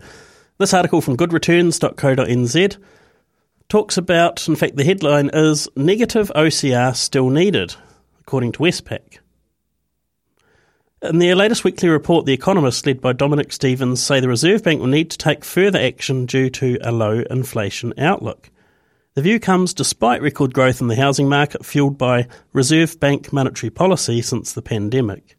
this 0.58 0.74
article 0.74 1.00
from 1.00 1.16
goodreturns.co.nz 1.16 2.76
talks 3.68 3.98
about, 3.98 4.48
in 4.48 4.56
fact, 4.56 4.76
the 4.76 4.84
headline 4.84 5.30
is 5.32 5.68
Negative 5.76 6.32
OCR 6.34 6.96
Still 6.96 7.28
Needed, 7.28 7.74
according 8.20 8.52
to 8.52 8.60
Westpac. 8.60 9.18
In 11.02 11.18
their 11.18 11.36
latest 11.36 11.64
weekly 11.64 11.88
report, 11.90 12.24
The 12.24 12.32
Economist, 12.32 12.86
led 12.86 13.00
by 13.00 13.12
Dominick 13.12 13.52
Stephens, 13.52 14.02
say 14.02 14.20
the 14.20 14.28
Reserve 14.28 14.64
Bank 14.64 14.80
will 14.80 14.88
need 14.88 15.10
to 15.10 15.18
take 15.18 15.44
further 15.44 15.78
action 15.78 16.26
due 16.26 16.48
to 16.50 16.78
a 16.80 16.90
low 16.90 17.22
inflation 17.30 17.92
outlook. 17.98 18.50
The 19.14 19.22
view 19.22 19.38
comes 19.38 19.74
despite 19.74 20.22
record 20.22 20.54
growth 20.54 20.80
in 20.80 20.88
the 20.88 20.96
housing 20.96 21.28
market 21.28 21.66
fueled 21.66 21.98
by 21.98 22.26
Reserve 22.52 22.98
Bank 22.98 23.32
monetary 23.32 23.70
policy 23.70 24.22
since 24.22 24.52
the 24.52 24.62
pandemic. 24.62 25.36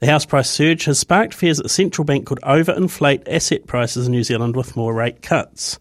The 0.00 0.06
house 0.06 0.26
price 0.26 0.50
surge 0.50 0.84
has 0.84 0.98
sparked 0.98 1.34
fears 1.34 1.56
that 1.56 1.64
the 1.64 1.68
central 1.68 2.04
bank 2.04 2.26
could 2.26 2.40
overinflate 2.40 3.26
asset 3.26 3.66
prices 3.66 4.06
in 4.06 4.12
New 4.12 4.22
Zealand 4.22 4.54
with 4.54 4.76
more 4.76 4.94
rate 4.94 5.22
cuts. 5.22 5.78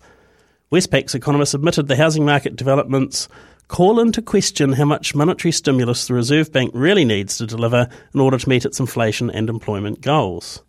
Westpac's 0.72 1.16
economists 1.16 1.54
admitted 1.54 1.88
the 1.88 1.96
housing 1.96 2.26
market 2.26 2.56
developments 2.56 3.28
call 3.70 4.00
into 4.00 4.22
question 4.22 4.74
how 4.74 4.86
much 4.86 5.16
monetary 5.16 5.52
stimulus 5.52 6.08
the 6.08 6.14
Reserve 6.14 6.52
Bank 6.52 6.72
really 6.74 7.06
needs 7.06 7.38
to 7.38 7.46
deliver 7.46 7.88
in 8.14 8.20
order 8.20 8.38
to 8.38 8.50
meet 8.50 8.66
its 8.66 8.80
inflation 8.80 9.30
and 9.30 9.50
employment 9.50 10.02
goals. 10.02 10.62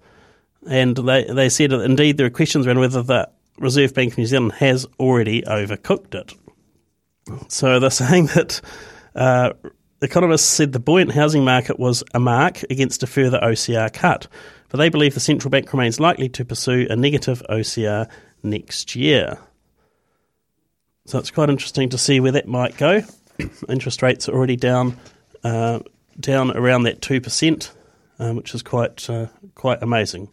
And 0.69 0.97
they, 0.97 1.25
they 1.25 1.49
said 1.49 1.71
that 1.71 1.81
indeed 1.81 2.17
there 2.17 2.27
are 2.27 2.31
questions 2.31 2.67
around 2.67 2.79
whether 2.79 3.03
the 3.03 3.29
Reserve 3.59 3.95
Bank 3.95 4.13
of 4.13 4.19
New 4.19 4.27
Zealand 4.27 4.53
has 4.53 4.87
already 4.99 5.43
overcooked 5.43 6.15
it. 6.15 6.35
So 7.49 7.81
they're 7.81 7.91
saying 7.91 8.27
that 8.27 8.61
uh, 9.15 9.53
economists 10.03 10.49
said 10.49 10.73
the 10.73 10.81
buoyant 10.81 11.13
housing 11.13 11.45
market 11.45 11.79
was 11.79 12.05
a 12.15 12.21
mark 12.21 12.63
against 12.71 13.03
a 13.03 13.07
further 13.07 13.41
OCR 13.43 13.93
cut, 13.93 14.29
but 14.69 14.79
they 14.79 14.89
believe 14.89 15.15
the 15.15 15.21
central 15.21 15.51
bank 15.51 15.73
remains 15.73 16.01
likely 16.01 16.29
to 16.31 16.45
pursue 16.45 16.87
a 16.91 16.97
negative 16.97 17.43
OCR 17.49 18.09
next 18.43 18.95
year. 18.95 19.39
So 21.11 21.19
it's 21.19 21.31
quite 21.33 21.51
interesting 21.51 21.89
to 21.89 21.99
see 21.99 22.21
where 22.21 22.31
that 22.31 22.47
might 22.47 22.77
go. 22.77 23.03
Interest 23.69 24.01
rates 24.01 24.29
are 24.29 24.33
already 24.33 24.55
down, 24.55 24.97
uh, 25.43 25.81
down 26.21 26.57
around 26.57 26.85
that 26.85 27.03
two 27.03 27.21
percent, 27.21 27.73
um, 28.21 28.37
which 28.37 28.55
is 28.55 28.63
quite 28.63 29.11
uh, 29.11 29.27
quite 29.57 29.83
amazing. 29.83 30.29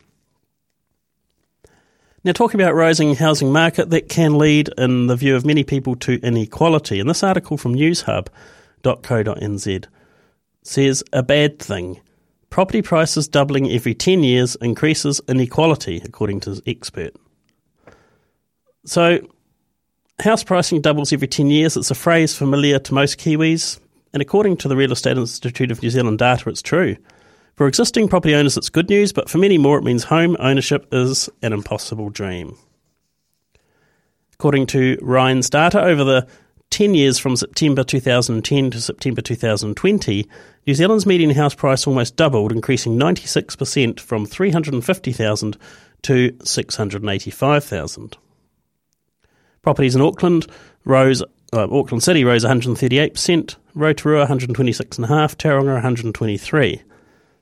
Now, 2.24 2.34
talking 2.34 2.62
about 2.62 2.76
rising 2.76 3.16
housing 3.16 3.52
market, 3.52 3.90
that 3.90 4.08
can 4.08 4.38
lead, 4.38 4.70
in 4.78 5.08
the 5.08 5.16
view 5.16 5.36
of 5.36 5.48
many 5.48 5.64
people, 5.64 5.96
to 5.96 6.20
inequality. 6.22 7.00
And 7.00 7.10
this 7.10 7.24
article 7.24 7.58
from 7.58 7.74
newshub.co.nz 7.74 9.86
says 10.62 11.04
a 11.12 11.24
bad 11.24 11.58
thing. 11.58 12.02
Property 12.52 12.84
prices 12.84 13.28
doubling 13.28 13.72
every 13.72 13.96
10 13.96 14.24
years 14.24 14.56
increases 14.58 15.22
inequality, 15.28 16.04
according 16.06 16.42
to 16.42 16.54
the 16.54 16.62
expert. 16.70 17.16
So, 18.86 19.28
House 20.20 20.44
pricing 20.44 20.82
doubles 20.82 21.14
every 21.14 21.28
10 21.28 21.52
years. 21.52 21.78
It's 21.78 21.92
a 21.92 21.96
phrase 21.96 22.36
familiar 22.36 22.80
to 22.80 22.94
most 22.94 23.20
Kiwis, 23.20 23.80
and 24.14 24.22
according 24.22 24.58
to 24.58 24.68
the 24.68 24.76
Real 24.76 24.92
Estate 24.92 25.16
Institute 25.16 25.70
of 25.70 25.84
New 25.84 25.92
Zealand 25.92 26.18
data, 26.18 26.50
it's 26.50 26.64
true. 26.64 26.98
For 27.54 27.68
existing 27.68 28.08
property 28.08 28.34
owners, 28.34 28.58
it's 28.58 28.70
good 28.70 28.90
news, 28.90 29.14
but 29.14 29.30
for 29.30 29.38
many 29.38 29.60
more, 29.60 29.78
it 29.78 29.84
means 29.84 30.04
home 30.04 30.36
ownership 30.40 30.88
is 30.92 31.30
an 31.44 31.54
impossible 31.54 32.10
dream. 32.10 32.58
According 34.34 34.66
to 34.68 34.98
REINZ's 34.98 35.52
data, 35.52 35.84
over 35.84 36.04
the 36.04 36.28
10 36.72 36.96
years 36.96 37.20
from 37.20 37.36
September 37.36 37.84
2010 37.84 38.72
to 38.72 38.82
September 38.82 39.22
2020, 39.22 40.28
New 40.66 40.74
Zealand's 40.74 41.06
median 41.06 41.30
house 41.30 41.54
price 41.54 41.86
almost 41.86 42.16
doubled, 42.16 42.52
increasing 42.52 42.98
96% 42.98 44.00
from 44.00 44.26
350,000 44.26 45.58
to 46.02 46.36
685,000. 46.44 48.18
Properties 49.68 49.98
in 49.98 50.02
Auckland 50.02 50.48
rose, 50.86 51.22
uh, 51.52 51.68
Auckland 51.70 52.02
City 52.02 52.24
rose 52.24 52.46
138%, 52.46 53.58
Rotorua 53.76 54.26
126.5%, 54.26 55.36
Tauranga 55.36 55.74
123 55.74 56.84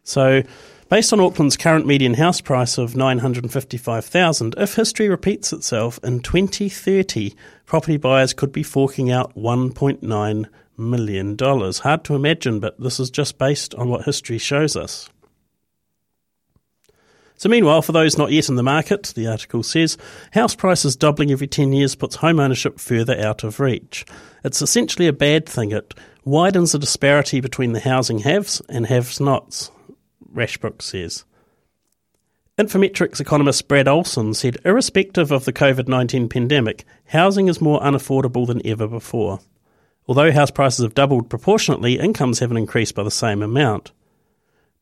So, 0.03 0.41
based 0.89 1.13
on 1.13 1.19
Auckland's 1.19 1.55
current 1.55 1.85
median 1.85 2.15
house 2.15 2.41
price 2.41 2.79
of 2.79 2.95
955,000, 2.95 4.55
if 4.57 4.73
history 4.73 5.07
repeats 5.07 5.53
itself 5.53 5.99
in 6.01 6.19
2030, 6.19 7.35
property 7.67 7.97
buyers 7.97 8.33
could 8.33 8.51
be 8.51 8.63
forking 8.63 9.11
out 9.11 9.35
1.9 9.35 10.45
million 10.77 11.35
dollars. 11.35 11.77
Hard 11.77 12.03
to 12.05 12.15
imagine, 12.15 12.59
but 12.59 12.79
this 12.79 12.99
is 12.99 13.11
just 13.11 13.37
based 13.37 13.75
on 13.75 13.89
what 13.89 14.05
history 14.05 14.39
shows 14.39 14.75
us. 14.75 15.07
So, 17.37 17.49
meanwhile, 17.49 17.81
for 17.81 17.91
those 17.91 18.17
not 18.17 18.31
yet 18.31 18.47
in 18.47 18.55
the 18.55 18.63
market, 18.63 19.11
the 19.15 19.27
article 19.27 19.61
says 19.61 19.97
house 20.31 20.55
prices 20.55 20.95
doubling 20.95 21.31
every 21.31 21.47
10 21.47 21.73
years 21.73 21.95
puts 21.95 22.15
home 22.15 22.39
ownership 22.39 22.79
further 22.79 23.19
out 23.19 23.43
of 23.43 23.59
reach. 23.59 24.05
It's 24.43 24.61
essentially 24.61 25.07
a 25.07 25.13
bad 25.13 25.45
thing. 25.45 25.71
It 25.71 25.93
widens 26.23 26.71
the 26.71 26.79
disparity 26.79 27.41
between 27.41 27.73
the 27.73 27.81
housing 27.81 28.19
haves 28.19 28.61
and 28.69 28.85
haves 28.87 29.19
nots, 29.19 29.69
Rashbrooke 30.33 30.81
says. 30.81 31.25
Infometrics 32.57 33.19
economist 33.19 33.67
Brad 33.67 33.89
Olson 33.89 34.33
said, 34.33 34.57
irrespective 34.63 35.31
of 35.31 35.43
the 35.43 35.51
COVID 35.51 35.89
19 35.89 36.29
pandemic, 36.29 36.85
housing 37.07 37.49
is 37.49 37.59
more 37.59 37.81
unaffordable 37.81 38.47
than 38.47 38.65
ever 38.65 38.87
before. 38.87 39.41
Although 40.07 40.31
house 40.31 40.51
prices 40.51 40.83
have 40.83 40.93
doubled 40.93 41.29
proportionately, 41.29 41.99
incomes 41.99 42.39
haven't 42.39 42.57
increased 42.57 42.95
by 42.95 43.03
the 43.03 43.11
same 43.11 43.41
amount 43.41 43.91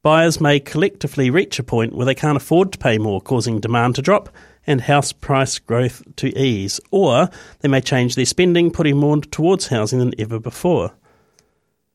buyers 0.04 0.40
may 0.40 0.60
collectively 0.60 1.32
reach 1.32 1.58
a 1.58 1.64
point 1.64 1.96
where 1.96 2.06
they 2.06 2.14
can't 2.14 2.38
afford 2.38 2.72
to 2.74 2.78
pay 2.78 3.00
more, 3.00 3.20
causing 3.20 3.60
demand 3.60 3.96
to 3.96 4.02
drop 4.02 4.30
and 4.68 4.82
house 4.82 5.12
price 5.12 5.58
growth 5.58 6.04
to 6.18 6.38
ease. 6.38 6.80
Or 6.92 7.30
they 7.62 7.70
may 7.70 7.82
change 7.82 8.16
their 8.16 8.26
spending, 8.26 8.70
putting 8.70 8.98
more 8.98 9.18
towards 9.18 9.68
housing 9.68 10.00
than 10.00 10.14
ever 10.20 10.40
before. 10.40 10.94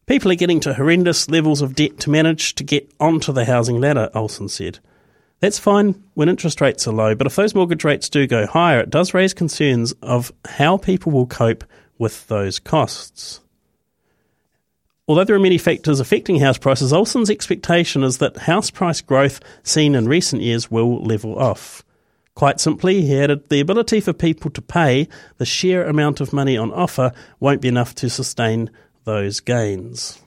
People 0.06 0.32
are 0.32 0.36
getting 0.36 0.60
to 0.60 0.74
horrendous 0.74 1.28
levels 1.28 1.60
of 1.60 1.74
debt 1.74 2.00
to 2.00 2.10
manage 2.10 2.54
to 2.56 2.64
get 2.64 2.90
onto 2.98 3.30
the 3.32 3.44
housing 3.44 3.80
ladder, 3.80 4.10
Olson 4.14 4.48
said. 4.48 4.78
That's 5.40 5.58
fine 5.58 6.02
when 6.14 6.28
interest 6.28 6.60
rates 6.60 6.88
are 6.88 6.92
low, 6.92 7.14
but 7.14 7.26
if 7.26 7.36
those 7.36 7.54
mortgage 7.54 7.84
rates 7.84 8.08
do 8.08 8.26
go 8.26 8.46
higher, 8.46 8.80
it 8.80 8.90
does 8.90 9.14
raise 9.14 9.34
concerns 9.34 9.92
of 10.02 10.32
how 10.46 10.78
people 10.78 11.12
will 11.12 11.26
cope 11.26 11.62
with 11.98 12.26
those 12.28 12.58
costs. 12.58 13.40
Although 15.08 15.24
there 15.24 15.36
are 15.36 15.40
many 15.40 15.56
factors 15.56 16.00
affecting 16.00 16.38
house 16.38 16.58
prices, 16.58 16.92
Olson's 16.92 17.30
expectation 17.30 18.02
is 18.02 18.18
that 18.18 18.36
house 18.36 18.70
price 18.70 19.00
growth 19.00 19.40
seen 19.62 19.94
in 19.94 20.06
recent 20.06 20.42
years 20.42 20.70
will 20.70 21.02
level 21.02 21.38
off. 21.38 21.82
Quite 22.34 22.60
simply, 22.60 23.00
he 23.00 23.18
added, 23.18 23.48
the 23.48 23.60
ability 23.60 24.00
for 24.00 24.12
people 24.12 24.50
to 24.50 24.60
pay 24.60 25.08
the 25.38 25.46
sheer 25.46 25.84
amount 25.84 26.20
of 26.20 26.34
money 26.34 26.58
on 26.58 26.70
offer 26.72 27.12
won't 27.40 27.62
be 27.62 27.68
enough 27.68 27.94
to 27.96 28.10
sustain 28.10 28.70
those 29.04 29.40
gains. 29.40 30.20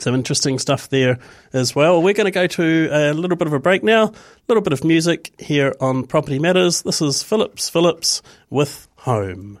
Some 0.00 0.14
interesting 0.14 0.58
stuff 0.58 0.88
there 0.88 1.18
as 1.52 1.74
well. 1.74 2.02
We're 2.02 2.14
going 2.14 2.26
to 2.26 2.30
go 2.32 2.48
to 2.48 2.88
a 2.92 3.14
little 3.14 3.36
bit 3.36 3.46
of 3.46 3.54
a 3.54 3.60
break 3.60 3.84
now, 3.84 4.06
a 4.06 4.12
little 4.48 4.60
bit 4.60 4.72
of 4.72 4.84
music 4.84 5.32
here 5.38 5.74
on 5.80 6.04
Property 6.04 6.40
Matters. 6.40 6.82
This 6.82 7.00
is 7.00 7.22
Phillip 7.22 7.58
Phillips 7.58 8.22
with 8.50 8.88
Home. 8.96 9.60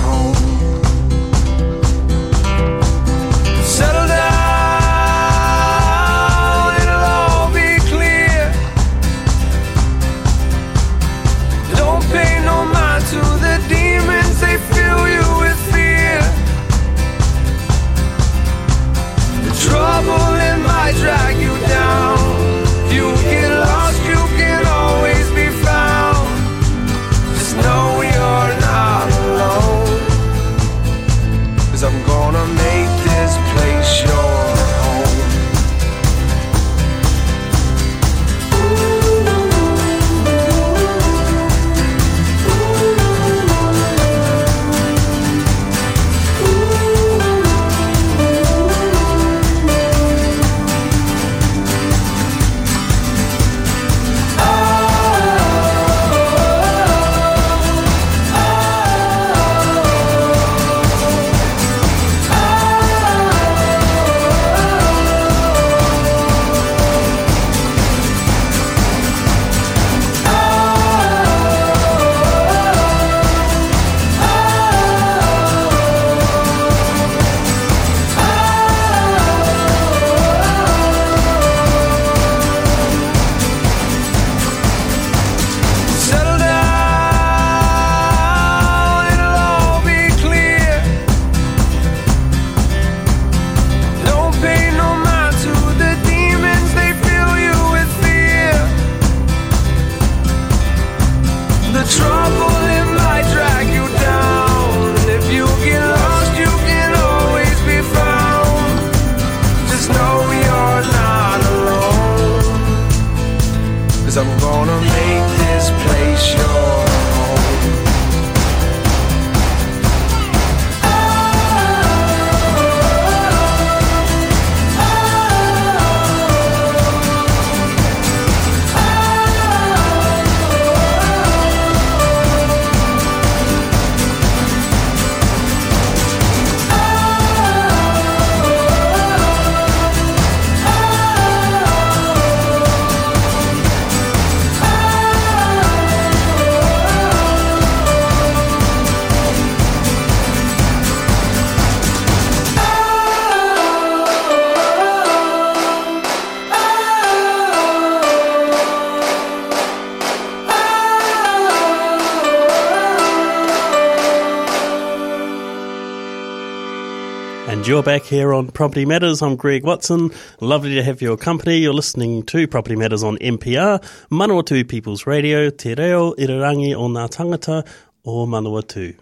you're 167.71 167.81
back 167.81 168.03
here 168.03 168.33
on 168.33 168.51
Property 168.51 168.85
Matters. 168.85 169.21
I'm 169.21 169.37
Greg 169.37 169.63
Watson. 169.63 170.11
Lovely 170.41 170.75
to 170.75 170.83
have 170.83 171.01
your 171.01 171.15
company. 171.15 171.59
You're 171.59 171.73
listening 171.73 172.23
to 172.23 172.45
Property 172.45 172.75
Matters 172.75 173.01
on 173.01 173.15
MPR, 173.19 173.81
Manawatu 174.09 174.67
People's 174.67 175.07
Radio, 175.07 175.49
Te 175.49 175.73
Reo 175.75 176.13
Irirangi 176.15 176.75
o 176.75 176.89
Ngā 176.89 177.09
Tangata 177.09 177.65
o 178.03 178.25
Manawatu. 178.25 178.97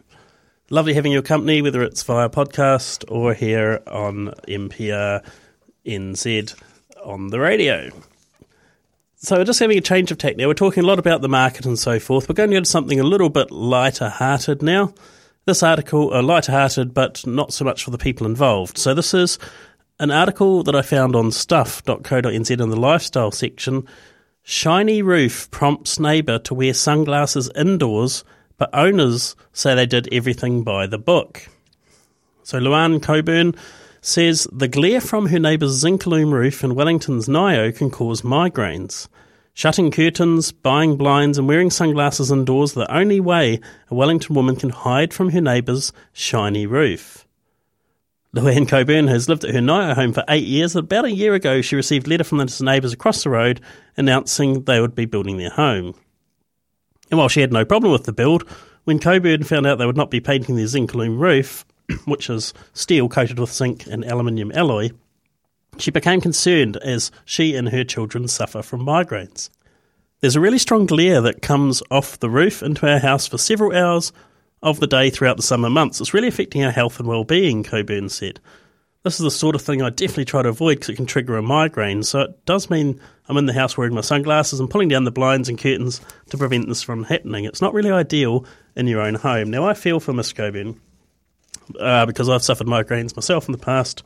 Lovely 0.70 0.94
having 0.94 1.12
your 1.12 1.24
company, 1.24 1.64
whether 1.64 1.82
it's 1.82 2.04
via 2.04 2.30
podcast 2.30 3.04
or 3.10 3.34
here 3.34 3.82
on 3.88 4.36
MPR 4.48 5.26
NZ 5.84 6.56
on 7.04 7.30
the 7.30 7.40
radio. 7.40 7.90
So 9.16 9.38
we're 9.38 9.46
just 9.46 9.60
having 9.60 9.80
a 9.80 9.82
change 9.82 10.12
of 10.12 10.20
tack 10.20 10.38
now. 10.38 10.46
We're 10.46 10.54
talking 10.54 10.84
a 10.84 10.88
lot 10.88 11.00
about 11.00 11.22
the 11.22 11.28
market 11.28 11.66
and 11.66 11.80
so 11.80 12.00
forth. 12.00 12.30
We're 12.30 12.36
going 12.36 12.52
to 12.52 12.58
go 12.58 12.60
to 12.60 12.66
something 12.66 13.00
a 13.00 13.04
little 13.04 13.30
bit 13.30 13.50
lighter 13.50 14.10
hearted 14.10 14.62
now. 14.62 14.94
This 15.50 15.64
article, 15.64 16.14
uh, 16.14 16.22
lighter 16.22 16.52
hearted, 16.52 16.94
but 16.94 17.26
not 17.26 17.52
so 17.52 17.66
much 17.66 17.84
for 17.84 17.90
the 17.90 17.98
people 17.98 18.28
involved. 18.28 18.78
So 18.78 18.94
this 18.94 19.16
is 19.16 19.40
an 20.00 20.12
article 20.12 20.62
that 20.62 20.76
I 20.76 20.84
found 20.84 21.16
on 21.16 21.32
stuff.co.nz 21.32 22.52
in 22.52 22.70
the 22.70 22.80
lifestyle 22.80 23.32
section. 23.32 23.88
Shiny 24.44 25.02
roof 25.02 25.50
prompts 25.50 26.00
neighbour 26.00 26.38
to 26.38 26.54
wear 26.54 26.76
sunglasses 26.76 27.50
indoors, 27.56 28.24
but 28.60 28.70
owners 28.76 29.36
say 29.52 29.74
they 29.74 29.88
did 29.88 30.08
everything 30.14 30.62
by 30.62 30.86
the 30.86 31.00
book. 31.00 31.50
So 32.44 32.60
Luann 32.60 33.02
Coburn 33.02 33.56
says 34.02 34.48
the 34.52 34.68
glare 34.68 35.02
from 35.02 35.26
her 35.26 35.40
neighbour's 35.40 35.84
Zincalume 35.84 36.32
roof 36.32 36.64
in 36.64 36.76
Wellington's 36.76 37.28
Ngaio 37.28 37.76
can 37.76 37.90
cause 37.90 38.22
migraines. 38.22 39.08
Shutting 39.60 39.92
curtains, 39.92 40.54
buying 40.54 40.96
blinds, 40.96 41.38
and 41.38 41.46
wearing 41.46 41.70
sunglasses 41.70 42.32
indoors 42.32 42.78
are 42.78 42.86
the 42.86 42.96
only 42.96 43.20
way 43.20 43.60
a 43.90 43.94
Wellington 43.94 44.34
woman 44.34 44.56
can 44.56 44.70
hide 44.70 45.14
from 45.14 45.32
her 45.32 45.42
neighbour's 45.42 45.92
shiny 46.14 46.66
roof. 46.66 47.28
Luann 48.34 48.70
Coburn 48.70 49.10
has 49.10 49.28
lived 49.28 49.44
at 49.44 49.54
her 49.54 49.60
Ngaio 49.60 49.96
home 49.96 50.14
for 50.14 50.24
eight 50.30 50.46
years. 50.46 50.78
About 50.78 51.04
a 51.04 51.12
year 51.12 51.34
ago, 51.34 51.60
she 51.60 51.76
received 51.76 52.08
a 52.08 52.10
letter 52.10 52.24
from 52.24 52.38
the 52.38 52.62
neighbours 52.64 52.94
across 52.94 53.22
the 53.24 53.32
road 53.32 53.60
announcing 53.98 54.64
they 54.64 54.80
would 54.80 54.96
be 54.96 55.04
building 55.04 55.36
their 55.36 55.50
home. 55.50 55.94
And 57.12 57.18
while 57.20 57.28
she 57.28 57.42
had 57.42 57.52
no 57.52 57.66
problem 57.66 57.92
with 57.92 58.06
the 58.06 58.14
build, 58.14 58.50
when 58.86 58.98
Coburn 58.98 59.44
found 59.44 59.68
out 59.68 59.78
they 59.78 59.86
would 59.86 59.98
not 59.98 60.10
be 60.10 60.22
painting 60.22 60.56
their 60.56 60.68
Zincalume 60.68 61.20
roof, 61.20 61.66
which 62.06 62.30
is 62.30 62.54
steel 62.72 63.10
coated 63.10 63.38
with 63.38 63.52
zinc 63.52 63.88
and 63.88 64.06
aluminium 64.06 64.54
alloy, 64.54 64.92
she 65.80 65.92
became 65.92 66.22
concerned 66.22 66.78
as 66.78 67.12
she 67.26 67.56
and 67.56 67.70
her 67.70 67.84
children 67.84 68.28
suffer 68.28 68.62
from 68.62 68.86
migraines. 68.86 69.50
There's 70.22 70.36
a 70.36 70.42
really 70.42 70.58
strong 70.58 70.86
glare 70.86 71.22
that 71.22 71.42
comes 71.42 71.82
off 71.90 72.20
the 72.20 72.30
roof 72.30 72.62
into 72.62 72.90
our 72.90 73.00
house 73.00 73.28
for 73.28 73.38
several 73.38 73.76
hours 73.76 74.12
of 74.62 74.80
the 74.80 74.88
day 74.88 75.10
throughout 75.10 75.38
the 75.38 75.44
summer 75.44 75.70
months. 75.70 76.02
It's 76.02 76.14
really 76.14 76.28
affecting 76.28 76.64
our 76.64 76.72
health 76.72 77.00
and 77.00 77.08
well-being, 77.08 77.64
Coburn 77.64 78.10
said. 78.10 78.40
This 79.04 79.18
is 79.18 79.24
the 79.24 79.32
sort 79.32 79.56
of 79.56 79.62
thing 79.62 79.82
I 79.82 79.90
definitely 79.90 80.26
try 80.26 80.42
to 80.42 80.50
avoid 80.50 80.76
because 80.76 80.90
it 80.90 80.98
can 80.98 81.06
trigger 81.06 81.38
a 81.38 81.42
migraine. 81.42 82.04
So 82.04 82.20
it 82.20 82.46
does 82.46 82.70
mean 82.70 83.00
I'm 83.30 83.38
in 83.38 83.46
the 83.46 83.54
house 83.54 83.78
wearing 83.78 83.96
my 83.96 84.02
sunglasses 84.02 84.60
and 84.60 84.70
pulling 84.70 84.90
down 84.90 85.06
the 85.06 85.12
blinds 85.12 85.48
and 85.48 85.58
curtains 85.58 86.02
to 86.32 86.38
prevent 86.38 86.68
this 86.68 86.84
from 86.84 87.06
happening. 87.06 87.46
It's 87.46 87.62
not 87.62 87.74
really 87.74 87.92
ideal 87.92 88.46
in 88.76 88.88
your 88.88 89.00
own 89.00 89.16
home. 89.16 89.50
Now 89.50 89.66
I 89.66 89.74
feel 89.74 90.02
for 90.02 90.12
Miss 90.12 90.34
Coburn 90.34 90.82
uh, 91.80 92.06
because 92.06 92.28
I've 92.28 92.44
suffered 92.44 92.68
migraines 92.68 93.16
myself 93.16 93.48
in 93.48 93.54
the 93.54 93.58
past. 93.58 94.04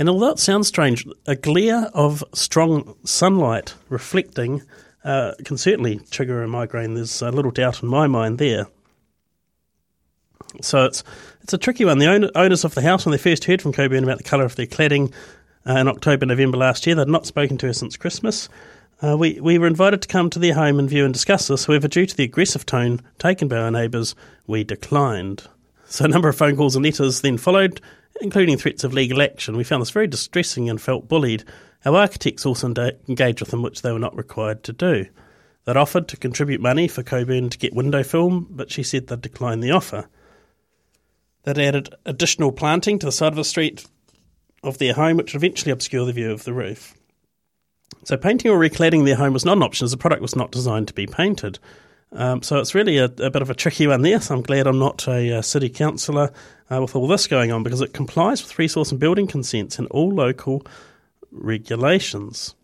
And 0.00 0.08
although 0.08 0.30
it 0.30 0.38
sounds 0.38 0.66
strange, 0.66 1.06
a 1.26 1.36
glare 1.36 1.90
of 1.92 2.24
strong 2.32 2.96
sunlight 3.04 3.74
reflecting 3.90 4.62
uh, 5.04 5.32
can 5.44 5.58
certainly 5.58 6.00
trigger 6.10 6.42
a 6.42 6.48
migraine. 6.48 6.94
There's 6.94 7.20
a 7.20 7.30
little 7.30 7.50
doubt 7.50 7.82
in 7.82 7.90
my 7.90 8.06
mind 8.06 8.38
there. 8.38 8.66
So 10.62 10.86
it's 10.86 11.04
it's 11.42 11.52
a 11.52 11.58
tricky 11.58 11.84
one. 11.84 11.98
The 11.98 12.32
owners 12.34 12.64
of 12.64 12.74
the 12.74 12.80
house, 12.80 13.04
when 13.04 13.10
they 13.10 13.18
first 13.18 13.44
heard 13.44 13.60
from 13.60 13.74
Coburn 13.74 14.02
about 14.02 14.16
the 14.16 14.24
colour 14.24 14.46
of 14.46 14.56
their 14.56 14.64
cladding 14.64 15.12
uh, 15.68 15.74
in 15.74 15.86
October, 15.86 16.24
November 16.24 16.56
last 16.56 16.86
year, 16.86 16.96
they'd 16.96 17.06
not 17.06 17.26
spoken 17.26 17.58
to 17.58 17.66
her 17.66 17.74
since 17.74 17.98
Christmas. 17.98 18.48
Uh, 19.02 19.18
we, 19.18 19.38
we 19.38 19.58
were 19.58 19.66
invited 19.66 20.00
to 20.00 20.08
come 20.08 20.30
to 20.30 20.38
their 20.38 20.54
home 20.54 20.78
and 20.78 20.88
view 20.88 21.04
and 21.04 21.12
discuss 21.12 21.48
this. 21.48 21.66
However, 21.66 21.88
due 21.88 22.06
to 22.06 22.16
the 22.16 22.24
aggressive 22.24 22.64
tone 22.64 23.02
taken 23.18 23.48
by 23.48 23.58
our 23.58 23.70
neighbours, 23.70 24.14
we 24.46 24.64
declined. 24.64 25.42
So 25.88 26.06
a 26.06 26.08
number 26.08 26.30
of 26.30 26.36
phone 26.36 26.56
calls 26.56 26.74
and 26.74 26.86
letters 26.86 27.20
then 27.20 27.36
followed, 27.36 27.82
including 28.20 28.56
threats 28.56 28.84
of 28.84 28.92
legal 28.92 29.22
action. 29.22 29.56
We 29.56 29.64
found 29.64 29.82
this 29.82 29.90
very 29.90 30.06
distressing 30.06 30.68
and 30.68 30.80
felt 30.80 31.08
bullied. 31.08 31.44
Our 31.84 31.96
architects 31.96 32.46
also 32.46 32.72
engaged 33.08 33.40
with 33.40 33.50
them, 33.50 33.62
which 33.62 33.82
they 33.82 33.92
were 33.92 33.98
not 33.98 34.16
required 34.16 34.62
to 34.64 34.72
do. 34.72 35.06
They'd 35.64 35.76
offered 35.76 36.08
to 36.08 36.16
contribute 36.16 36.60
money 36.60 36.88
for 36.88 37.02
Coburn 37.02 37.50
to 37.50 37.58
get 37.58 37.74
window 37.74 38.02
film, 38.02 38.46
but 38.50 38.70
she 38.70 38.82
said 38.82 39.06
they'd 39.06 39.20
declined 39.20 39.62
the 39.62 39.72
offer. 39.72 40.08
They'd 41.44 41.58
added 41.58 41.94
additional 42.04 42.52
planting 42.52 42.98
to 42.98 43.06
the 43.06 43.12
side 43.12 43.32
of 43.32 43.36
the 43.36 43.44
street 43.44 43.86
of 44.62 44.78
their 44.78 44.94
home, 44.94 45.16
which 45.16 45.32
would 45.32 45.42
eventually 45.42 45.72
obscure 45.72 46.04
the 46.04 46.12
view 46.12 46.30
of 46.30 46.44
the 46.44 46.52
roof. 46.52 46.94
So 48.04 48.16
painting 48.16 48.50
or 48.50 48.58
recladding 48.58 49.04
their 49.04 49.16
home 49.16 49.32
was 49.32 49.44
not 49.44 49.56
an 49.56 49.62
option 49.62 49.84
as 49.84 49.90
the 49.90 49.96
product 49.96 50.22
was 50.22 50.36
not 50.36 50.52
designed 50.52 50.88
to 50.88 50.94
be 50.94 51.06
painted. 51.06 51.58
Um, 52.12 52.42
so 52.42 52.58
it's 52.58 52.74
really 52.74 52.98
a, 52.98 53.04
a, 53.04 53.30
bit 53.30 53.42
of 53.42 53.50
a 53.50 53.54
tricky 53.54 53.86
one 53.86 54.02
there. 54.02 54.20
So 54.20 54.34
I'm 54.34 54.42
glad 54.42 54.66
I'm 54.66 54.78
not 54.78 55.06
a, 55.06 55.38
uh 55.38 55.42
city 55.42 55.68
councillor 55.68 56.32
uh, 56.70 56.80
with 56.80 56.96
all 56.96 57.06
this 57.06 57.26
going 57.26 57.52
on 57.52 57.62
because 57.62 57.80
it 57.80 57.92
complies 57.92 58.42
with 58.42 58.58
resource 58.58 58.90
and 58.90 58.98
building 58.98 59.26
consents 59.26 59.78
and 59.78 59.86
all 59.88 60.10
local 60.10 60.66
regulations. 61.30 62.54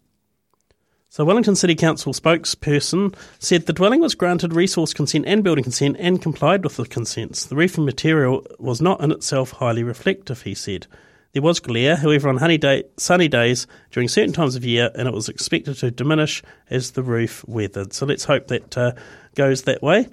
So 1.08 1.24
Wellington 1.24 1.56
City 1.56 1.74
Council 1.74 2.12
spokesperson 2.12 3.14
said 3.38 3.64
the 3.64 3.72
dwelling 3.72 4.00
was 4.00 4.14
granted 4.14 4.52
resource 4.52 4.92
consent 4.92 5.24
and 5.26 5.42
building 5.42 5.64
consent 5.64 5.96
and 5.98 6.20
complied 6.20 6.62
with 6.62 6.76
the 6.76 6.84
consents. 6.84 7.46
The 7.46 7.56
roofing 7.56 7.86
material 7.86 8.46
was 8.58 8.82
not 8.82 9.00
in 9.00 9.12
itself 9.12 9.52
highly 9.52 9.82
reflective, 9.82 10.42
he 10.42 10.54
said. 10.54 10.86
There 11.32 11.42
was 11.42 11.60
glare, 11.60 11.96
however, 11.96 12.28
on 12.28 12.36
day, 12.60 12.84
sunny 12.96 13.28
days 13.28 13.66
during 13.90 14.08
certain 14.08 14.32
times 14.32 14.56
of 14.56 14.64
year, 14.64 14.90
and 14.94 15.06
it 15.08 15.14
was 15.14 15.28
expected 15.28 15.76
to 15.76 15.90
diminish 15.90 16.42
as 16.68 16.90
the 16.90 17.02
roof 17.02 17.46
weathered. 17.46 17.92
So 17.92 18.04
let's 18.04 18.24
hope 18.24 18.48
that 18.48 18.76
uh, 18.76 18.92
goes 19.36 19.62
that 19.62 19.82
way. 19.82 20.08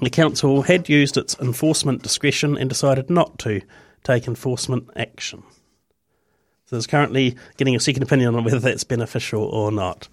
The 0.00 0.10
council 0.10 0.62
had 0.62 0.88
used 0.88 1.16
its 1.16 1.38
enforcement 1.40 2.02
discretion 2.02 2.56
and 2.56 2.68
decided 2.68 3.10
not 3.10 3.38
to 3.40 3.60
take 4.02 4.26
enforcement 4.26 4.88
action. 4.96 5.42
So 6.66 6.76
it's 6.76 6.86
currently 6.86 7.36
getting 7.56 7.76
a 7.76 7.80
second 7.80 8.02
opinion 8.02 8.34
on 8.34 8.44
whether 8.44 8.58
that's 8.58 8.84
beneficial 8.84 9.44
or 9.44 9.70
not. 9.70 10.08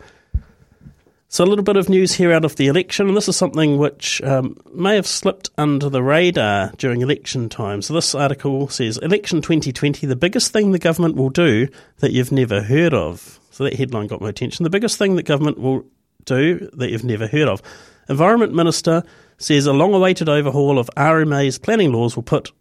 So, 1.27 1.45
a 1.45 1.47
little 1.47 1.63
bit 1.63 1.77
of 1.77 1.87
news 1.87 2.11
here 2.13 2.33
out 2.33 2.43
of 2.43 2.57
the 2.57 2.67
election, 2.67 3.07
and 3.07 3.15
this 3.15 3.29
is 3.29 3.37
something 3.37 3.77
which 3.77 4.21
um, 4.21 4.57
may 4.73 4.95
have 4.95 5.07
slipped 5.07 5.49
under 5.57 5.87
the 5.87 6.03
radar 6.03 6.73
during 6.75 6.99
election 6.99 7.47
time. 7.47 7.81
So, 7.81 7.93
this 7.93 8.13
article 8.13 8.67
says 8.67 8.97
Election 8.97 9.41
2020, 9.41 10.07
the 10.07 10.17
biggest 10.17 10.51
thing 10.51 10.73
the 10.73 10.77
government 10.77 11.15
will 11.15 11.29
do 11.29 11.69
that 11.99 12.11
you've 12.11 12.33
never 12.33 12.61
heard 12.61 12.93
of. 12.93 13.39
So, 13.49 13.63
that 13.63 13.75
headline 13.75 14.07
got 14.07 14.19
my 14.19 14.27
attention. 14.27 14.65
The 14.65 14.69
biggest 14.69 14.97
thing 14.97 15.15
that 15.15 15.23
government 15.23 15.57
will 15.57 15.85
do 16.25 16.69
that 16.73 16.89
you've 16.89 17.03
never 17.03 17.27
heard 17.27 17.47
of. 17.47 17.61
Environment 18.09 18.53
Minister 18.53 19.03
says 19.37 19.65
a 19.65 19.73
long 19.73 19.93
awaited 19.93 20.29
overhaul 20.29 20.79
of 20.79 20.89
RMA's 20.95 21.57
planning 21.57 21.91
laws 21.91 22.15
will 22.15 22.23
put 22.23 22.51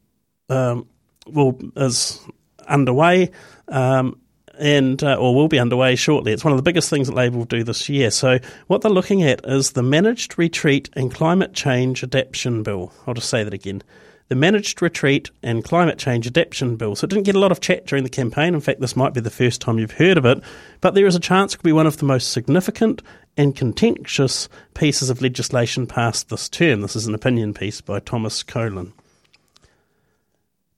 um, 0.49 0.87
will 1.27 1.59
is 1.77 2.21
underway 2.67 3.31
um, 3.69 4.19
and 4.59 5.03
uh, 5.03 5.15
or 5.15 5.35
will 5.35 5.49
be 5.49 5.59
underway 5.59 5.97
shortly. 5.97 6.33
It's 6.33 6.45
one 6.45 6.53
of 6.53 6.59
the 6.59 6.63
biggest 6.63 6.91
things 6.91 7.09
that 7.09 7.15
Labor 7.15 7.39
will 7.39 7.45
do 7.45 7.65
this 7.65 7.89
year. 7.89 8.11
So 8.11 8.39
what 8.67 8.83
they're 8.83 8.91
looking 8.91 9.23
at 9.23 9.45
is 9.45 9.73
the 9.73 9.83
Managed 9.83 10.39
Retreat 10.39 10.91
and 10.95 11.13
Climate 11.13 11.55
Change 11.55 12.03
Adaptation 12.03 12.63
Bill. 12.63 12.93
I'll 13.07 13.15
just 13.15 13.31
say 13.31 13.43
that 13.45 13.55
again. 13.55 13.83
The 14.31 14.37
Managed 14.37 14.81
Retreat 14.81 15.29
and 15.43 15.65
Climate 15.65 15.99
Change 15.99 16.25
Adaptation 16.29 16.77
Bill. 16.77 16.95
So 16.95 17.05
it 17.05 17.11
didn't 17.11 17.25
get 17.25 17.35
a 17.35 17.41
lot 17.41 17.51
of 17.51 17.61
chat 17.61 17.85
during 17.85 18.05
the 18.05 18.09
campaign. 18.09 18.55
In 18.55 18.61
fact, 18.61 18.79
this 18.79 18.95
might 18.95 19.13
be 19.13 19.21
the 19.21 19.29
first 19.29 19.61
time 19.61 19.81
you've 19.81 19.91
heard 19.91 20.17
of 20.17 20.25
it, 20.25 20.41
but 20.81 20.95
there 20.95 21.09
is 21.09 21.17
a 21.17 21.21
chance 21.21 21.53
it 21.53 21.57
could 21.57 21.65
be 21.65 21.73
one 21.73 21.89
of 21.89 21.97
the 21.97 22.05
most 22.05 22.31
significant 22.31 23.03
and 23.37 23.57
contentious 23.57 24.49
pieces 24.73 25.11
of 25.11 25.21
legislation 25.21 25.85
passed 25.85 26.29
this 26.29 26.49
term. 26.49 26.81
This 26.81 26.95
is 26.95 27.09
an 27.09 27.15
opinion 27.17 27.55
piece 27.55 27.81
by 27.81 27.99
Thomas 27.99 28.45
Coughlan. 28.45 28.93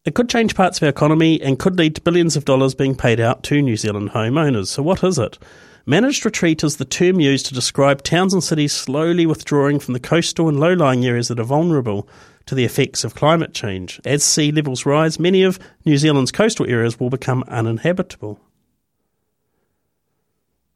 It 0.04 0.16
could 0.16 0.28
change 0.28 0.56
parts 0.56 0.78
of 0.78 0.82
our 0.82 0.88
economy 0.88 1.40
and 1.40 1.60
could 1.60 1.78
lead 1.78 1.94
to 1.94 2.00
billions 2.00 2.34
of 2.34 2.44
dollars 2.44 2.74
being 2.74 2.96
paid 2.96 3.20
out 3.20 3.44
to 3.44 3.62
New 3.62 3.76
Zealand 3.76 4.10
homeowners. 4.10 4.66
So, 4.66 4.82
what 4.82 5.04
is 5.04 5.16
it? 5.16 5.38
Managed 5.86 6.24
retreat 6.24 6.64
is 6.64 6.76
the 6.76 6.84
term 6.84 7.20
used 7.20 7.46
to 7.46 7.54
describe 7.54 8.02
towns 8.02 8.34
and 8.34 8.42
cities 8.42 8.72
slowly 8.72 9.26
withdrawing 9.26 9.78
from 9.78 9.94
the 9.94 10.00
coastal 10.00 10.48
and 10.48 10.58
low 10.58 10.72
lying 10.72 11.06
areas 11.06 11.28
that 11.28 11.38
are 11.38 11.44
vulnerable 11.44 12.08
to 12.46 12.56
the 12.56 12.64
effects 12.64 13.04
of 13.04 13.14
climate 13.14 13.54
change. 13.54 14.00
As 14.04 14.24
sea 14.24 14.50
levels 14.50 14.84
rise, 14.84 15.20
many 15.20 15.44
of 15.44 15.60
New 15.84 15.96
Zealand's 15.96 16.32
coastal 16.32 16.68
areas 16.68 16.98
will 16.98 17.10
become 17.10 17.44
uninhabitable. 17.46 18.40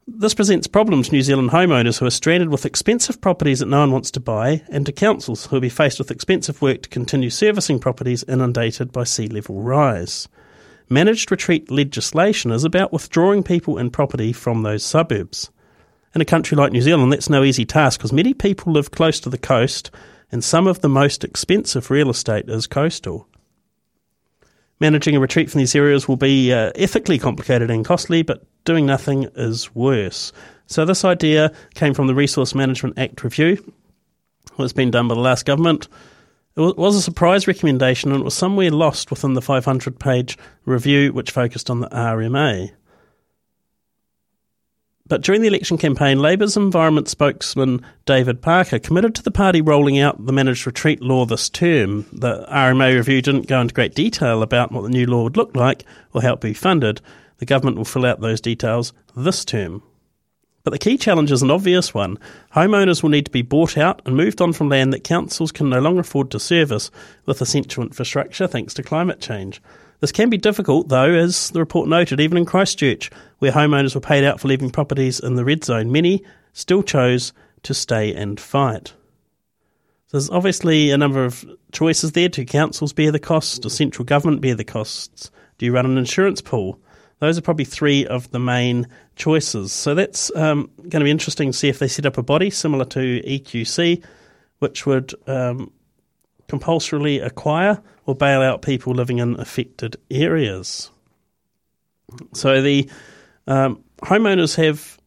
This 0.09 0.33
presents 0.33 0.67
problems 0.67 1.09
to 1.09 1.15
New 1.15 1.21
Zealand 1.21 1.49
homeowners 1.49 1.99
who 1.99 2.05
are 2.05 2.11
stranded 2.11 2.47
with 2.47 2.65
expensive 2.65 3.19
properties 3.19 3.59
that 3.59 3.65
no 3.65 3.81
one 3.81 3.91
wants 3.91 4.09
to 4.11 4.21
buy, 4.21 4.63
and 4.69 4.85
to 4.85 4.93
councils 4.93 5.45
who 5.45 5.57
will 5.57 5.61
be 5.61 5.67
faced 5.67 5.99
with 5.99 6.11
expensive 6.11 6.61
work 6.61 6.83
to 6.83 6.89
continue 6.89 7.29
servicing 7.29 7.77
properties 7.77 8.23
inundated 8.23 8.93
by 8.93 9.03
sea 9.03 9.27
level 9.27 9.61
rise. 9.61 10.29
Managed 10.87 11.29
retreat 11.29 11.69
legislation 11.69 12.51
is 12.51 12.63
about 12.63 12.93
withdrawing 12.93 13.43
people 13.43 13.77
and 13.77 13.91
property 13.91 14.31
from 14.31 14.63
those 14.63 14.85
suburbs. 14.85 15.51
In 16.15 16.21
a 16.21 16.25
country 16.25 16.55
like 16.55 16.71
New 16.71 16.81
Zealand, 16.81 17.11
that's 17.11 17.29
no 17.29 17.43
easy 17.43 17.65
task 17.65 17.99
because 17.99 18.13
many 18.13 18.33
people 18.33 18.71
live 18.71 18.91
close 18.91 19.19
to 19.19 19.29
the 19.29 19.37
coast, 19.37 19.91
and 20.31 20.41
some 20.41 20.67
of 20.67 20.79
the 20.79 20.89
most 20.89 21.25
expensive 21.25 21.91
real 21.91 22.09
estate 22.09 22.47
is 22.47 22.65
coastal. 22.65 23.27
Managing 24.79 25.15
a 25.15 25.19
retreat 25.19 25.49
from 25.49 25.59
these 25.59 25.75
areas 25.75 26.07
will 26.07 26.17
be 26.17 26.53
uh, 26.53 26.71
ethically 26.75 27.17
complicated 27.17 27.71
and 27.71 27.83
costly, 27.83 28.21
but 28.21 28.45
doing 28.63 28.85
nothing 28.85 29.23
is 29.35 29.73
worse. 29.73 30.31
So, 30.67 30.85
this 30.85 31.03
idea 31.03 31.51
came 31.73 31.93
from 31.93 32.07
the 32.07 32.13
Resource 32.13 32.53
Management 32.53 32.99
Act 32.99 33.23
review. 33.23 33.73
It's 34.59 34.73
been 34.73 34.91
done 34.91 35.07
by 35.07 35.15
the 35.15 35.21
last 35.21 35.45
government. 35.45 35.87
It 36.55 36.77
was 36.77 36.95
a 36.95 37.01
surprise 37.01 37.47
recommendation 37.47 38.11
and 38.11 38.21
it 38.21 38.25
was 38.25 38.33
somewhere 38.33 38.71
lost 38.71 39.11
within 39.11 39.35
the 39.35 39.41
500 39.41 39.99
page 39.99 40.37
review, 40.65 41.13
which 41.13 41.31
focused 41.31 41.69
on 41.69 41.81
the 41.81 41.89
RMA. 41.89 42.71
But 45.07 45.21
during 45.21 45.41
the 45.41 45.47
election 45.47 45.77
campaign, 45.77 46.19
Labour's 46.19 46.57
environment 46.57 47.07
spokesman 47.07 47.85
David 48.05 48.41
Parker 48.41 48.77
committed 48.77 49.15
to 49.15 49.23
the 49.23 49.31
party 49.31 49.61
rolling 49.61 49.99
out 49.99 50.25
the 50.25 50.33
managed 50.33 50.65
retreat 50.65 51.01
law 51.01 51.25
this 51.25 51.49
term. 51.49 52.05
The 52.11 52.45
RMA 52.51 52.95
review 52.95 53.21
didn't 53.21 53.47
go 53.47 53.61
into 53.61 53.73
great 53.73 53.95
detail 53.95 54.41
about 54.41 54.71
what 54.71 54.83
the 54.83 54.89
new 54.89 55.05
law 55.05 55.23
would 55.23 55.37
look 55.37 55.55
like 55.55 55.85
or 56.13 56.21
how 56.21 56.29
it 56.29 56.31
would 56.33 56.39
be 56.41 56.53
funded. 56.53 56.99
The 57.37 57.45
government 57.45 57.77
will 57.77 57.85
fill 57.85 58.05
out 58.05 58.19
those 58.19 58.41
details 58.41 58.91
this 59.15 59.45
term. 59.45 59.81
But 60.63 60.71
the 60.71 60.79
key 60.79 60.97
challenge 60.97 61.31
is 61.31 61.41
an 61.41 61.51
obvious 61.51 61.93
one. 61.93 62.19
Homeowners 62.53 63.01
will 63.01 63.09
need 63.09 63.25
to 63.25 63.31
be 63.31 63.41
bought 63.41 63.77
out 63.77 64.01
and 64.05 64.17
moved 64.17 64.41
on 64.41 64.51
from 64.51 64.67
land 64.67 64.91
that 64.91 65.05
councils 65.05 65.53
can 65.53 65.69
no 65.69 65.79
longer 65.79 66.01
afford 66.01 66.29
to 66.31 66.41
service 66.41 66.91
with 67.25 67.41
essential 67.41 67.83
infrastructure 67.83 68.47
thanks 68.47 68.73
to 68.73 68.83
climate 68.83 69.21
change. 69.21 69.61
This 69.99 70.11
can 70.11 70.29
be 70.29 70.37
difficult, 70.37 70.89
though, 70.89 71.11
as 71.11 71.49
the 71.51 71.59
report 71.59 71.89
noted, 71.89 72.19
even 72.19 72.37
in 72.37 72.45
Christchurch, 72.45 73.09
where 73.39 73.51
homeowners 73.51 73.95
were 73.95 74.01
paid 74.01 74.23
out 74.23 74.39
for 74.39 74.47
leaving 74.47 74.69
properties 74.69 75.19
in 75.19 75.35
the 75.35 75.45
red 75.45 75.63
zone, 75.63 75.91
many 75.91 76.23
still 76.53 76.83
chose 76.83 77.33
to 77.63 77.73
stay 77.73 78.13
and 78.13 78.39
fight. 78.39 78.93
So, 80.07 80.17
There's 80.17 80.29
obviously 80.29 80.91
a 80.91 80.97
number 80.97 81.25
of 81.25 81.43
choices 81.71 82.11
there. 82.11 82.29
Do 82.29 82.45
councils 82.45 82.93
bear 82.93 83.11
the 83.11 83.19
costs? 83.19 83.59
Does 83.59 83.75
central 83.75 84.05
government 84.05 84.41
bear 84.41 84.55
the 84.55 84.63
costs? 84.63 85.31
Do 85.57 85.65
you 85.65 85.73
run 85.73 85.85
an 85.85 85.97
insurance 85.97 86.41
pool? 86.41 86.79
Those 87.19 87.37
are 87.37 87.41
probably 87.41 87.65
three 87.65 88.05
of 88.05 88.29
the 88.29 88.39
main 88.39 88.87
choices. 89.15 89.71
So 89.73 89.95
that's 89.95 90.33
um, 90.35 90.69
going 90.77 91.01
to 91.01 91.03
be 91.03 91.11
interesting 91.11 91.51
to 91.51 91.57
see 91.57 91.69
if 91.69 91.79
they 91.79 91.87
set 91.87 92.05
up 92.05 92.19
a 92.19 92.23
body 92.23 92.51
similar 92.51 92.85
to 92.85 93.21
EQC, 93.21 94.03
which 94.59 94.85
would 94.85 95.13
um, 95.25 95.71
compulsorily 96.47 97.19
acquire 97.19 97.81
or 98.05 98.15
bail 98.15 98.41
out 98.41 98.61
people 98.61 98.93
living 98.93 99.19
in 99.19 99.39
affected 99.39 99.97
areas. 100.09 100.89
So 102.33 102.61
the 102.61 102.89
um, 103.47 103.83
homeowners 104.01 104.55
have 104.55 104.97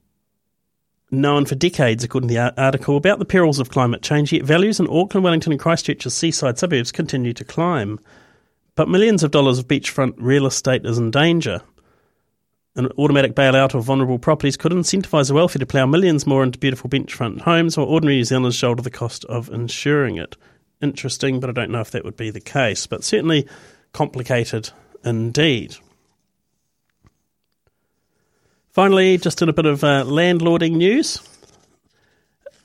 known 1.10 1.44
for 1.44 1.54
decades, 1.54 2.04
according 2.04 2.28
to 2.28 2.34
the 2.34 2.60
article, 2.60 2.96
about 2.96 3.18
the 3.18 3.24
perils 3.24 3.58
of 3.58 3.70
climate 3.70 4.02
change, 4.02 4.32
yet 4.32 4.44
values 4.44 4.78
in 4.78 4.86
Auckland, 4.88 5.24
Wellington, 5.24 5.52
and 5.52 5.60
Christchurch's 5.60 6.14
seaside 6.14 6.58
suburbs 6.58 6.92
continue 6.92 7.32
to 7.32 7.44
climb. 7.44 7.98
But 8.74 8.88
millions 8.88 9.22
of 9.22 9.30
dollars 9.30 9.58
of 9.58 9.66
beachfront 9.66 10.14
real 10.18 10.46
estate 10.46 10.86
is 10.86 10.98
in 10.98 11.10
danger. 11.10 11.62
An 12.76 12.86
automatic 12.98 13.34
bailout 13.34 13.74
of 13.74 13.84
vulnerable 13.84 14.18
properties 14.18 14.56
could 14.56 14.72
incentivise 14.72 15.28
the 15.28 15.34
wealthy 15.34 15.58
to 15.58 15.66
plough 15.66 15.86
millions 15.86 16.26
more 16.26 16.44
into 16.44 16.58
beautiful 16.58 16.88
beachfront 16.88 17.40
homes, 17.40 17.76
while 17.76 17.86
ordinary 17.86 18.16
New 18.16 18.24
Zealanders 18.24 18.54
shoulder 18.54 18.82
the 18.82 18.90
cost 18.90 19.24
of 19.24 19.48
insuring 19.48 20.16
it 20.16 20.36
interesting, 20.80 21.40
but 21.40 21.50
I 21.50 21.52
don't 21.52 21.70
know 21.70 21.80
if 21.80 21.90
that 21.92 22.04
would 22.04 22.16
be 22.16 22.30
the 22.30 22.40
case. 22.40 22.86
But 22.86 23.04
certainly 23.04 23.48
complicated 23.92 24.70
indeed. 25.04 25.76
Finally, 28.70 29.18
just 29.18 29.42
in 29.42 29.48
a 29.48 29.52
bit 29.52 29.66
of 29.66 29.82
uh, 29.82 30.04
landlording 30.04 30.72
news. 30.72 31.20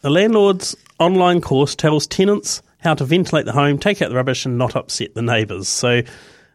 The 0.01 0.11
landlord's 0.11 0.75
online 0.99 1.41
course 1.41 1.75
tells 1.75 2.05
tenants 2.05 2.61
how 2.79 2.93
to 2.93 3.05
ventilate 3.05 3.45
the 3.45 3.51
home, 3.51 3.79
take 3.79 4.01
out 4.01 4.09
the 4.09 4.15
rubbish, 4.15 4.45
and 4.45 4.57
not 4.57 4.75
upset 4.75 5.15
the 5.15 5.23
neighbours. 5.23 5.67
So, 5.67 6.03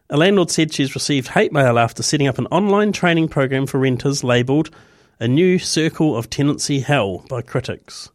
a 0.09 0.17
landlord 0.17 0.51
said 0.51 0.73
she's 0.73 0.95
received 0.95 1.29
hate 1.29 1.53
mail 1.53 1.79
after 1.79 2.03
setting 2.03 2.29
up 2.29 2.39
an 2.39 2.47
online 2.47 2.93
training 2.93 3.29
program 3.29 3.67
for 3.67 3.79
renters 3.79 4.23
labelled 4.23 4.71
A 5.19 5.27
New 5.27 5.59
Circle 5.59 6.17
of 6.17 6.31
Tenancy 6.31 6.81
Hell 6.81 7.25
by 7.29 7.43
critics. 7.43 8.11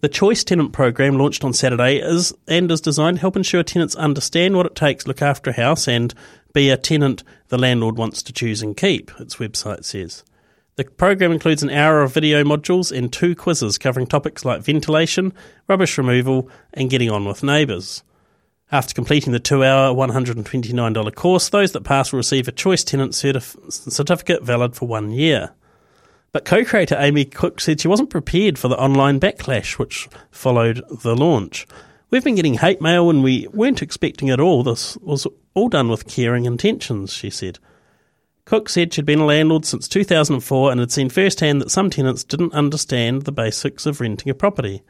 The 0.00 0.08
Choice 0.08 0.44
Tenant 0.44 0.72
program 0.72 1.18
launched 1.18 1.44
on 1.44 1.52
Saturday 1.52 1.98
is 1.98 2.32
and 2.48 2.70
is 2.70 2.80
designed 2.80 3.18
to 3.18 3.20
help 3.20 3.36
ensure 3.36 3.62
tenants 3.62 3.94
understand 3.94 4.56
what 4.56 4.64
it 4.64 4.74
takes 4.74 5.04
to 5.04 5.08
look 5.08 5.20
after 5.20 5.50
a 5.50 5.54
house 5.54 5.86
and 5.86 6.14
be 6.54 6.70
a 6.70 6.78
tenant 6.78 7.22
the 7.48 7.58
landlord 7.58 7.98
wants 7.98 8.22
to 8.22 8.32
choose 8.32 8.62
and 8.62 8.78
keep, 8.78 9.10
its 9.20 9.36
website 9.36 9.84
says. 9.84 10.24
The 10.76 10.84
program 10.84 11.32
includes 11.32 11.62
an 11.62 11.68
hour 11.68 12.00
of 12.00 12.14
video 12.14 12.42
modules 12.44 12.96
and 12.96 13.12
two 13.12 13.36
quizzes 13.36 13.76
covering 13.76 14.06
topics 14.06 14.42
like 14.42 14.62
ventilation, 14.62 15.34
rubbish 15.68 15.98
removal, 15.98 16.48
and 16.72 16.88
getting 16.88 17.10
on 17.10 17.26
with 17.26 17.42
neighbours. 17.42 18.02
After 18.72 18.94
completing 18.94 19.34
the 19.34 19.38
two 19.38 19.62
hour, 19.62 19.94
$129 19.94 21.14
course, 21.14 21.50
those 21.50 21.72
that 21.72 21.84
pass 21.84 22.10
will 22.10 22.18
receive 22.18 22.48
a 22.48 22.52
Choice 22.52 22.84
Tenant 22.84 23.12
certif- 23.12 23.70
certificate 23.70 24.44
valid 24.44 24.74
for 24.74 24.88
one 24.88 25.10
year. 25.10 25.50
But 26.32 26.44
co 26.44 26.64
creator 26.64 26.96
Amy 26.98 27.24
Cook 27.24 27.60
said 27.60 27.80
she 27.80 27.88
wasn't 27.88 28.10
prepared 28.10 28.58
for 28.58 28.68
the 28.68 28.78
online 28.78 29.18
backlash 29.18 29.78
which 29.78 30.08
followed 30.30 30.82
the 31.02 31.16
launch. 31.16 31.66
We've 32.10 32.24
been 32.24 32.36
getting 32.36 32.54
hate 32.54 32.80
mail 32.80 33.10
and 33.10 33.22
we 33.22 33.48
weren't 33.52 33.82
expecting 33.82 34.28
it 34.28 34.40
all. 34.40 34.62
This 34.62 34.96
was 34.98 35.26
all 35.54 35.68
done 35.68 35.88
with 35.88 36.06
caring 36.06 36.44
intentions, 36.44 37.12
she 37.12 37.30
said. 37.30 37.58
Cook 38.44 38.68
said 38.68 38.92
she'd 38.92 39.06
been 39.06 39.20
a 39.20 39.26
landlord 39.26 39.64
since 39.64 39.86
2004 39.88 40.70
and 40.70 40.80
had 40.80 40.90
seen 40.90 41.08
firsthand 41.08 41.60
that 41.60 41.70
some 41.70 41.90
tenants 41.90 42.24
didn't 42.24 42.54
understand 42.54 43.22
the 43.22 43.32
basics 43.32 43.86
of 43.86 44.00
renting 44.00 44.30
a 44.30 44.34
property. 44.34 44.82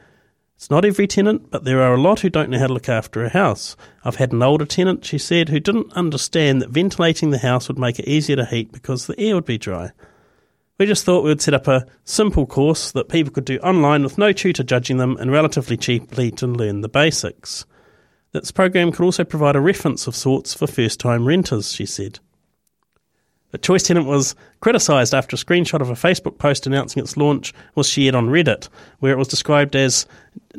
It's 0.57 0.71
not 0.71 0.85
every 0.85 1.07
tenant, 1.07 1.51
but 1.51 1.65
there 1.65 1.83
are 1.83 1.95
a 1.95 2.01
lot 2.01 2.21
who 2.21 2.29
don't 2.29 2.51
know 2.51 2.59
how 2.59 2.67
to 2.67 2.73
look 2.73 2.89
after 2.89 3.25
a 3.25 3.31
house. 3.31 3.77
I've 4.05 4.17
had 4.17 4.33
an 4.33 4.43
older 4.43 4.67
tenant, 4.67 5.07
she 5.07 5.17
said, 5.17 5.49
who 5.49 5.59
didn't 5.59 5.93
understand 5.95 6.61
that 6.61 6.71
ventilating 6.71 7.31
the 7.31 7.39
house 7.39 7.69
would 7.69 7.79
make 7.79 7.99
it 7.99 8.09
easier 8.09 8.37
to 8.37 8.45
heat 8.45 8.73
because 8.73 9.07
the 9.07 9.19
air 9.19 9.35
would 9.35 9.47
be 9.47 9.59
dry. 9.59 9.93
We 10.81 10.87
just 10.87 11.05
thought 11.05 11.25
we 11.25 11.29
would 11.29 11.43
set 11.43 11.53
up 11.53 11.69
a 11.69 11.85
simple 12.07 12.47
course 12.47 12.93
that 12.93 13.11
people 13.11 13.35
could 13.35 13.45
do 13.45 13.59
online 13.59 14.03
with 14.03 14.17
no 14.17 14.33
tutor 14.33 14.63
judging 14.63 14.97
them 14.97 15.19
and 15.19 15.31
relatively 15.31 15.77
cheaply 15.77 16.31
to 16.31 16.47
learn 16.47 16.81
the 16.81 16.89
basics. 16.89 17.67
This 18.33 18.51
program 18.51 18.91
could 18.91 19.05
also 19.05 19.23
provide 19.23 19.57
a 19.57 19.61
reference 19.61 20.07
of 20.07 20.17
sorts 20.17 20.55
for 20.55 20.67
first 20.67 20.99
time 20.99 21.27
renters, 21.27 21.71
she 21.71 21.85
said. 21.85 22.19
The 23.51 23.59
Choice 23.59 23.83
Tenant 23.83 24.07
was 24.07 24.35
criticised 24.61 25.13
after 25.13 25.35
a 25.35 25.39
screenshot 25.39 25.83
of 25.83 25.91
a 25.91 25.93
Facebook 25.93 26.39
post 26.39 26.67
announcing 26.67 27.03
its 27.03 27.19
launch 27.19 27.53
was 27.75 27.87
shared 27.87 28.15
on 28.15 28.31
Reddit, 28.31 28.71
where 29.01 29.13
it 29.13 29.19
was 29.19 29.29
described 29.29 29.77
as 29.77 30.07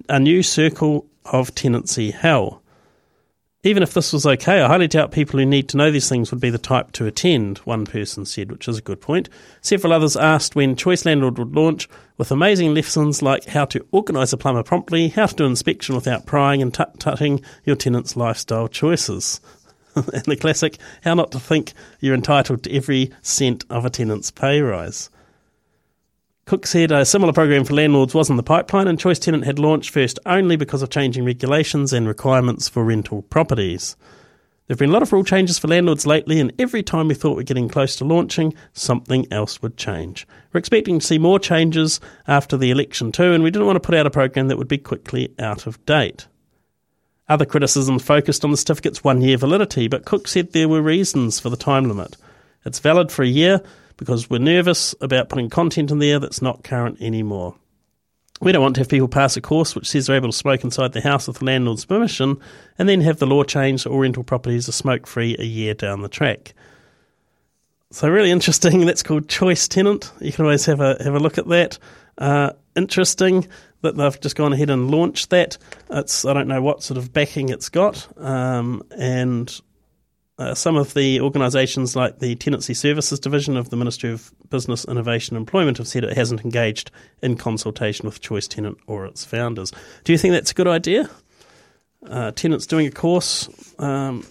a 0.08 0.20
new 0.20 0.44
circle 0.44 1.08
of 1.26 1.56
tenancy 1.56 2.12
hell. 2.12 2.61
Even 3.64 3.84
if 3.84 3.94
this 3.94 4.12
was 4.12 4.26
okay, 4.26 4.60
I 4.60 4.68
highly 4.68 4.88
doubt 4.88 5.12
people 5.12 5.40
who 5.40 5.46
need 5.46 5.70
to 5.70 5.78
know 5.78 5.92
these 5.92 6.10
things 6.10 6.32
would 6.32 6.40
be 6.40 6.50
the 6.50 6.58
type 6.58 6.94
to 6.94 7.06
attend, 7.06 7.60
one 7.60 7.86
person 7.86 8.26
said, 8.26 8.52
which 8.52 8.68
is 8.68 8.80
a 8.80 8.82
good 8.82 9.00
point. 9.00 9.30
Several 9.62 9.94
others 9.94 10.18
asked 10.18 10.56
when 10.56 10.76
Choice 10.76 11.06
Landlord 11.06 11.38
would 11.38 11.56
launch, 11.56 11.88
with 12.18 12.32
amazing 12.32 12.74
lessons 12.74 13.22
like 13.22 13.46
how 13.46 13.66
to 13.66 13.86
organise 13.92 14.34
a 14.34 14.38
plumber 14.38 14.64
promptly, 14.64 15.10
how 15.10 15.28
to 15.28 15.36
do 15.36 15.46
inspection 15.46 15.94
without 15.94 16.26
prying 16.26 16.64
and 16.64 16.74
tut-tutting 16.74 17.40
your 17.64 17.76
tenant's 17.76 18.18
lifestyle 18.18 18.68
choices. 18.68 19.40
and 19.96 20.24
the 20.26 20.38
classic, 20.38 20.80
how 21.04 21.14
not 21.14 21.32
to 21.32 21.40
think 21.40 21.74
you're 22.00 22.16
entitled 22.16 22.64
to 22.64 22.76
every 22.76 23.12
cent 23.22 23.64
of 23.70 23.86
a 23.86 23.92
tenant's 23.92 24.32
pay 24.32 24.62
rise. 24.62 25.12
Cook 26.52 26.68
said 26.68 26.92
a 26.92 27.06
similar 27.06 27.32
program 27.32 27.64
for 27.64 27.76
landlords 27.76 28.14
was 28.14 28.30
in 28.30 28.36
the 28.36 28.44
pipeline, 28.44 28.90
and 28.90 29.00
Choice 29.00 29.20
Tenant 29.20 29.46
had 29.46 29.58
launched 29.58 29.90
first 29.90 30.20
only 30.26 30.58
because 30.58 30.82
of 30.82 30.90
changing 30.90 31.24
regulations 31.24 31.94
and 31.94 32.06
requirements 32.06 32.68
for 32.68 32.84
rental 32.84 33.22
properties. 33.22 33.96
There 34.68 34.74
have 34.74 34.80
been 34.80 34.90
a 34.90 34.92
lot 34.92 35.02
of 35.02 35.14
rule 35.14 35.24
changes 35.24 35.58
for 35.58 35.70
landlords 35.70 36.06
lately, 36.06 36.42
and 36.42 36.52
every 36.60 36.84
time 36.84 37.08
we 37.08 37.14
thought 37.14 37.38
we 37.38 37.44
we're 37.44 37.44
getting 37.44 37.70
close 37.70 37.96
to 37.96 38.04
launching, 38.04 38.54
something 38.74 39.26
else 39.32 39.62
would 39.62 39.78
change. 39.78 40.28
We're 40.52 40.60
expecting 40.60 41.00
to 41.00 41.06
see 41.06 41.18
more 41.18 41.40
changes 41.40 42.02
after 42.28 42.58
the 42.58 42.70
election 42.70 43.14
too, 43.14 43.32
and 43.32 43.46
we 43.46 43.50
didn't 43.50 43.68
want 43.68 43.78
to 43.78 43.88
put 43.88 43.96
out 43.96 44.06
a 44.06 44.12
program 44.12 44.50
that 44.50 44.58
would 44.58 44.68
be 44.68 44.78
quickly 44.78 45.34
out 45.40 45.68
of 45.68 45.86
date. 45.86 46.28
Other 47.30 47.46
criticism 47.46 47.98
focused 47.98 48.44
on 48.44 48.52
the 48.52 48.58
certificate's 48.58 49.06
one 49.06 49.22
year 49.22 49.38
validity, 49.38 49.88
but 49.88 50.04
Cook 50.04 50.28
said 50.28 50.52
there 50.52 50.68
were 50.68 50.82
reasons 50.82 51.40
for 51.40 51.50
the 51.50 51.56
time 51.56 51.88
limit. 51.88 52.18
It's 52.66 52.80
valid 52.80 53.10
for 53.10 53.24
a 53.24 53.28
year 53.28 53.62
because 53.98 54.30
we're 54.30 54.40
nervous 54.40 54.96
about 55.02 55.30
putting 55.30 55.50
content 55.50 55.92
in 55.92 56.00
there 56.00 56.20
that's 56.20 56.42
not 56.42 56.64
current 56.64 57.02
anymore. 57.02 57.56
We 58.42 58.52
don't 58.52 58.64
want 58.64 58.76
to 58.76 58.82
have 58.82 58.90
people 58.90 59.08
pass 59.08 59.38
a 59.38 59.42
course 59.42 59.76
which 59.76 59.88
says 59.88 60.08
they're 60.08 60.16
able 60.16 60.30
to 60.30 60.38
smoke 60.38 60.64
inside 60.64 60.94
the 60.94 61.02
house 61.02 61.28
with 61.28 61.40
the 61.40 61.46
landlord's 61.46 61.86
permission 61.86 62.38
and 62.80 62.90
then 62.90 63.02
have 63.02 63.20
the 63.20 63.28
law 63.28 63.44
change 63.44 63.86
or 63.86 64.02
rental 64.02 64.24
properties 64.24 64.68
are 64.68 64.74
smoke 64.74 65.06
free 65.06 65.36
a 65.38 65.44
year 65.44 65.76
down 65.76 66.02
the 66.02 66.10
track. 66.10 66.54
So 67.92 68.10
really 68.10 68.32
interesting. 68.32 68.86
That's 68.86 69.04
called 69.04 69.30
choice 69.30 69.68
tenant. 69.68 70.12
You 70.20 70.32
can 70.32 70.46
always 70.46 70.66
have 70.66 70.80
a 70.80 70.98
have 71.04 71.14
a 71.14 71.20
look 71.20 71.38
at 71.38 71.48
that. 71.50 71.78
Uh, 72.18 72.52
interesting 72.76 73.48
that 73.82 73.98
they've 73.98 74.22
just 74.22 74.36
gone 74.36 74.54
ahead 74.54 74.70
and 74.70 74.90
launched 74.90 75.30
that. 75.30 75.58
It's 75.90 76.26
I 76.26 76.34
don't 76.34 76.48
know 76.48 76.62
what 76.62 76.84
sort 76.84 76.98
of 76.98 77.14
backing 77.14 77.50
it's 77.50 77.70
got, 77.70 78.08
um, 78.18 78.84
and 78.92 79.62
uh, 80.42 80.56
some 80.56 80.76
of 80.76 80.96
the 80.96 81.22
organisations, 81.22 81.96
like 81.96 82.18
the 82.18 82.34
Tenancy 82.36 82.74
Services 82.74 83.20
Division 83.20 83.58
of 83.58 83.70
the 83.70 83.76
Ministry 83.76 84.12
of 84.12 84.32
Business, 84.50 84.86
Innovation 84.86 85.36
and 85.36 85.44
Employment, 85.44 85.78
have 85.78 85.88
said 85.88 86.04
it 86.04 86.18
hasn't 86.18 86.44
engaged 86.44 86.90
in 87.22 87.38
consultation 87.38 88.08
with 88.08 88.22
Choice 88.22 88.48
Tenant 88.48 88.80
or 88.88 89.06
its 89.06 89.24
founders. 89.24 89.72
Do 90.04 90.12
you 90.12 90.18
think 90.18 90.32
that's 90.32 90.50
a 90.50 90.56
good 90.56 90.68
idea? 90.68 91.08
Uh, 92.08 92.32
tenants 92.32 92.66
doing 92.66 92.88
a 92.88 92.92
course, 92.92 93.48
um, 93.78 94.26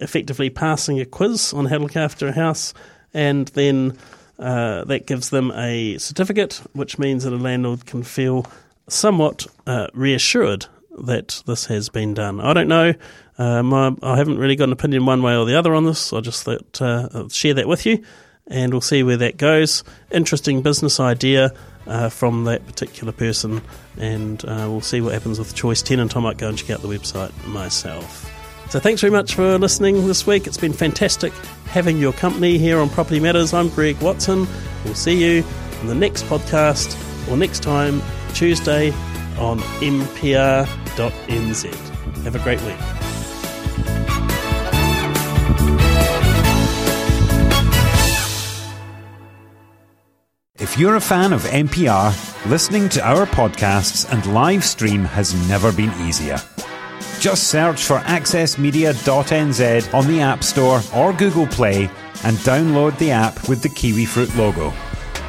effectively 0.00 0.50
passing 0.50 0.98
a 0.98 1.04
quiz 1.04 1.52
on 1.52 1.66
how 1.66 1.76
to 1.76 1.84
look 1.84 1.96
after 1.96 2.26
a 2.26 2.32
house, 2.32 2.74
and 3.12 3.46
then 3.48 3.96
uh, 4.40 4.82
that 4.86 5.06
gives 5.06 5.30
them 5.30 5.52
a 5.52 5.96
certificate, 5.98 6.60
which 6.72 6.98
means 6.98 7.22
that 7.22 7.32
a 7.32 7.36
landlord 7.36 7.86
can 7.86 8.02
feel 8.02 8.44
somewhat 8.88 9.46
uh, 9.68 9.86
reassured 9.94 10.66
that 10.98 11.42
this 11.46 11.66
has 11.66 11.88
been 11.88 12.14
done. 12.14 12.40
I 12.40 12.52
don't 12.52 12.68
know. 12.68 12.94
Um, 13.38 13.74
I, 13.74 13.94
I, 14.02 14.16
haven't 14.16 14.38
really 14.38 14.56
got 14.56 14.64
an 14.64 14.72
opinion 14.72 15.06
one 15.06 15.22
way 15.22 15.36
or 15.36 15.44
the 15.44 15.56
other 15.56 15.74
on 15.74 15.84
this. 15.84 16.12
I 16.12 16.20
just 16.20 16.44
thought 16.44 16.80
uh, 16.80 17.28
share 17.28 17.54
that 17.54 17.66
with 17.66 17.84
you, 17.84 18.02
and 18.46 18.72
we'll 18.72 18.80
see 18.80 19.02
where 19.02 19.16
that 19.16 19.36
goes. 19.36 19.82
Interesting 20.12 20.62
business 20.62 21.00
idea 21.00 21.52
uh, 21.86 22.08
from 22.08 22.44
that 22.44 22.64
particular 22.66 23.12
person, 23.12 23.60
and 23.98 24.44
uh, 24.44 24.66
we'll 24.68 24.80
see 24.80 25.00
what 25.00 25.14
happens 25.14 25.38
with 25.38 25.54
Choice 25.54 25.82
Tenant. 25.82 26.16
I 26.16 26.20
might 26.20 26.38
go 26.38 26.48
and 26.48 26.56
check 26.56 26.70
out 26.70 26.82
the 26.82 26.88
website 26.88 27.32
myself. 27.46 28.30
So 28.70 28.80
thanks 28.80 29.00
very 29.00 29.10
much 29.10 29.34
for 29.34 29.58
listening 29.58 30.06
this 30.06 30.26
week. 30.26 30.46
It's 30.46 30.56
been 30.56 30.72
fantastic 30.72 31.32
having 31.66 31.98
your 31.98 32.12
company 32.12 32.56
here 32.56 32.78
on 32.78 32.88
Property 32.88 33.20
Matters. 33.20 33.52
I'm 33.52 33.68
Greg 33.68 34.00
Watson. 34.00 34.46
We'll 34.84 34.94
see 34.94 35.22
you 35.22 35.44
in 35.80 35.86
the 35.86 35.94
next 35.94 36.24
podcast 36.24 36.98
or 37.30 37.36
next 37.36 37.62
time, 37.62 38.02
Tuesday 38.32 38.92
on 39.38 39.60
mpr.nz. 39.80 40.64
Have 42.24 42.36
a 42.36 42.38
great 42.40 42.60
week. 42.62 42.76
If 50.74 50.78
you're 50.78 50.96
a 50.96 51.00
fan 51.00 51.32
of 51.32 51.42
MPR, 51.42 52.48
listening 52.48 52.88
to 52.90 53.06
our 53.06 53.26
podcasts 53.26 54.10
and 54.12 54.24
live 54.32 54.64
stream 54.64 55.04
has 55.04 55.34
never 55.48 55.70
been 55.70 55.92
easier. 56.06 56.38
Just 57.20 57.48
search 57.48 57.84
for 57.84 57.98
accessmedia.nz 57.98 59.94
on 59.94 60.06
the 60.06 60.20
App 60.20 60.42
Store 60.42 60.80
or 60.94 61.12
Google 61.12 61.46
Play 61.46 61.84
and 62.24 62.36
download 62.38 62.98
the 62.98 63.10
app 63.10 63.48
with 63.48 63.62
the 63.62 63.68
kiwi 63.68 64.04
fruit 64.04 64.34
logo. 64.36 64.72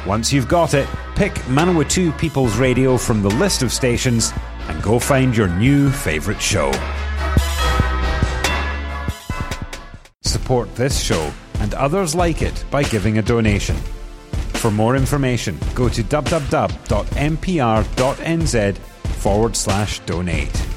Once 0.06 0.32
you've 0.32 0.46
got 0.46 0.72
it, 0.72 0.88
pick 1.16 1.32
Manawatu 1.48 2.16
People's 2.16 2.56
Radio 2.58 2.96
from 2.96 3.22
the 3.22 3.28
list 3.28 3.62
of 3.62 3.72
stations 3.72 4.32
and 4.68 4.80
go 4.80 5.00
find 5.00 5.36
your 5.36 5.48
new 5.48 5.90
favourite 5.90 6.40
show. 6.40 6.70
Support 10.22 10.72
this 10.76 11.00
show 11.02 11.32
and 11.58 11.74
others 11.74 12.14
like 12.14 12.40
it 12.40 12.64
by 12.70 12.84
giving 12.84 13.18
a 13.18 13.22
donation. 13.22 13.74
For 14.54 14.70
more 14.70 14.94
information, 14.94 15.58
go 15.74 15.88
to 15.88 16.04
www.mpr.nz 16.04 16.78
forward 18.78 19.56
slash 19.56 19.98
donate. 20.00 20.75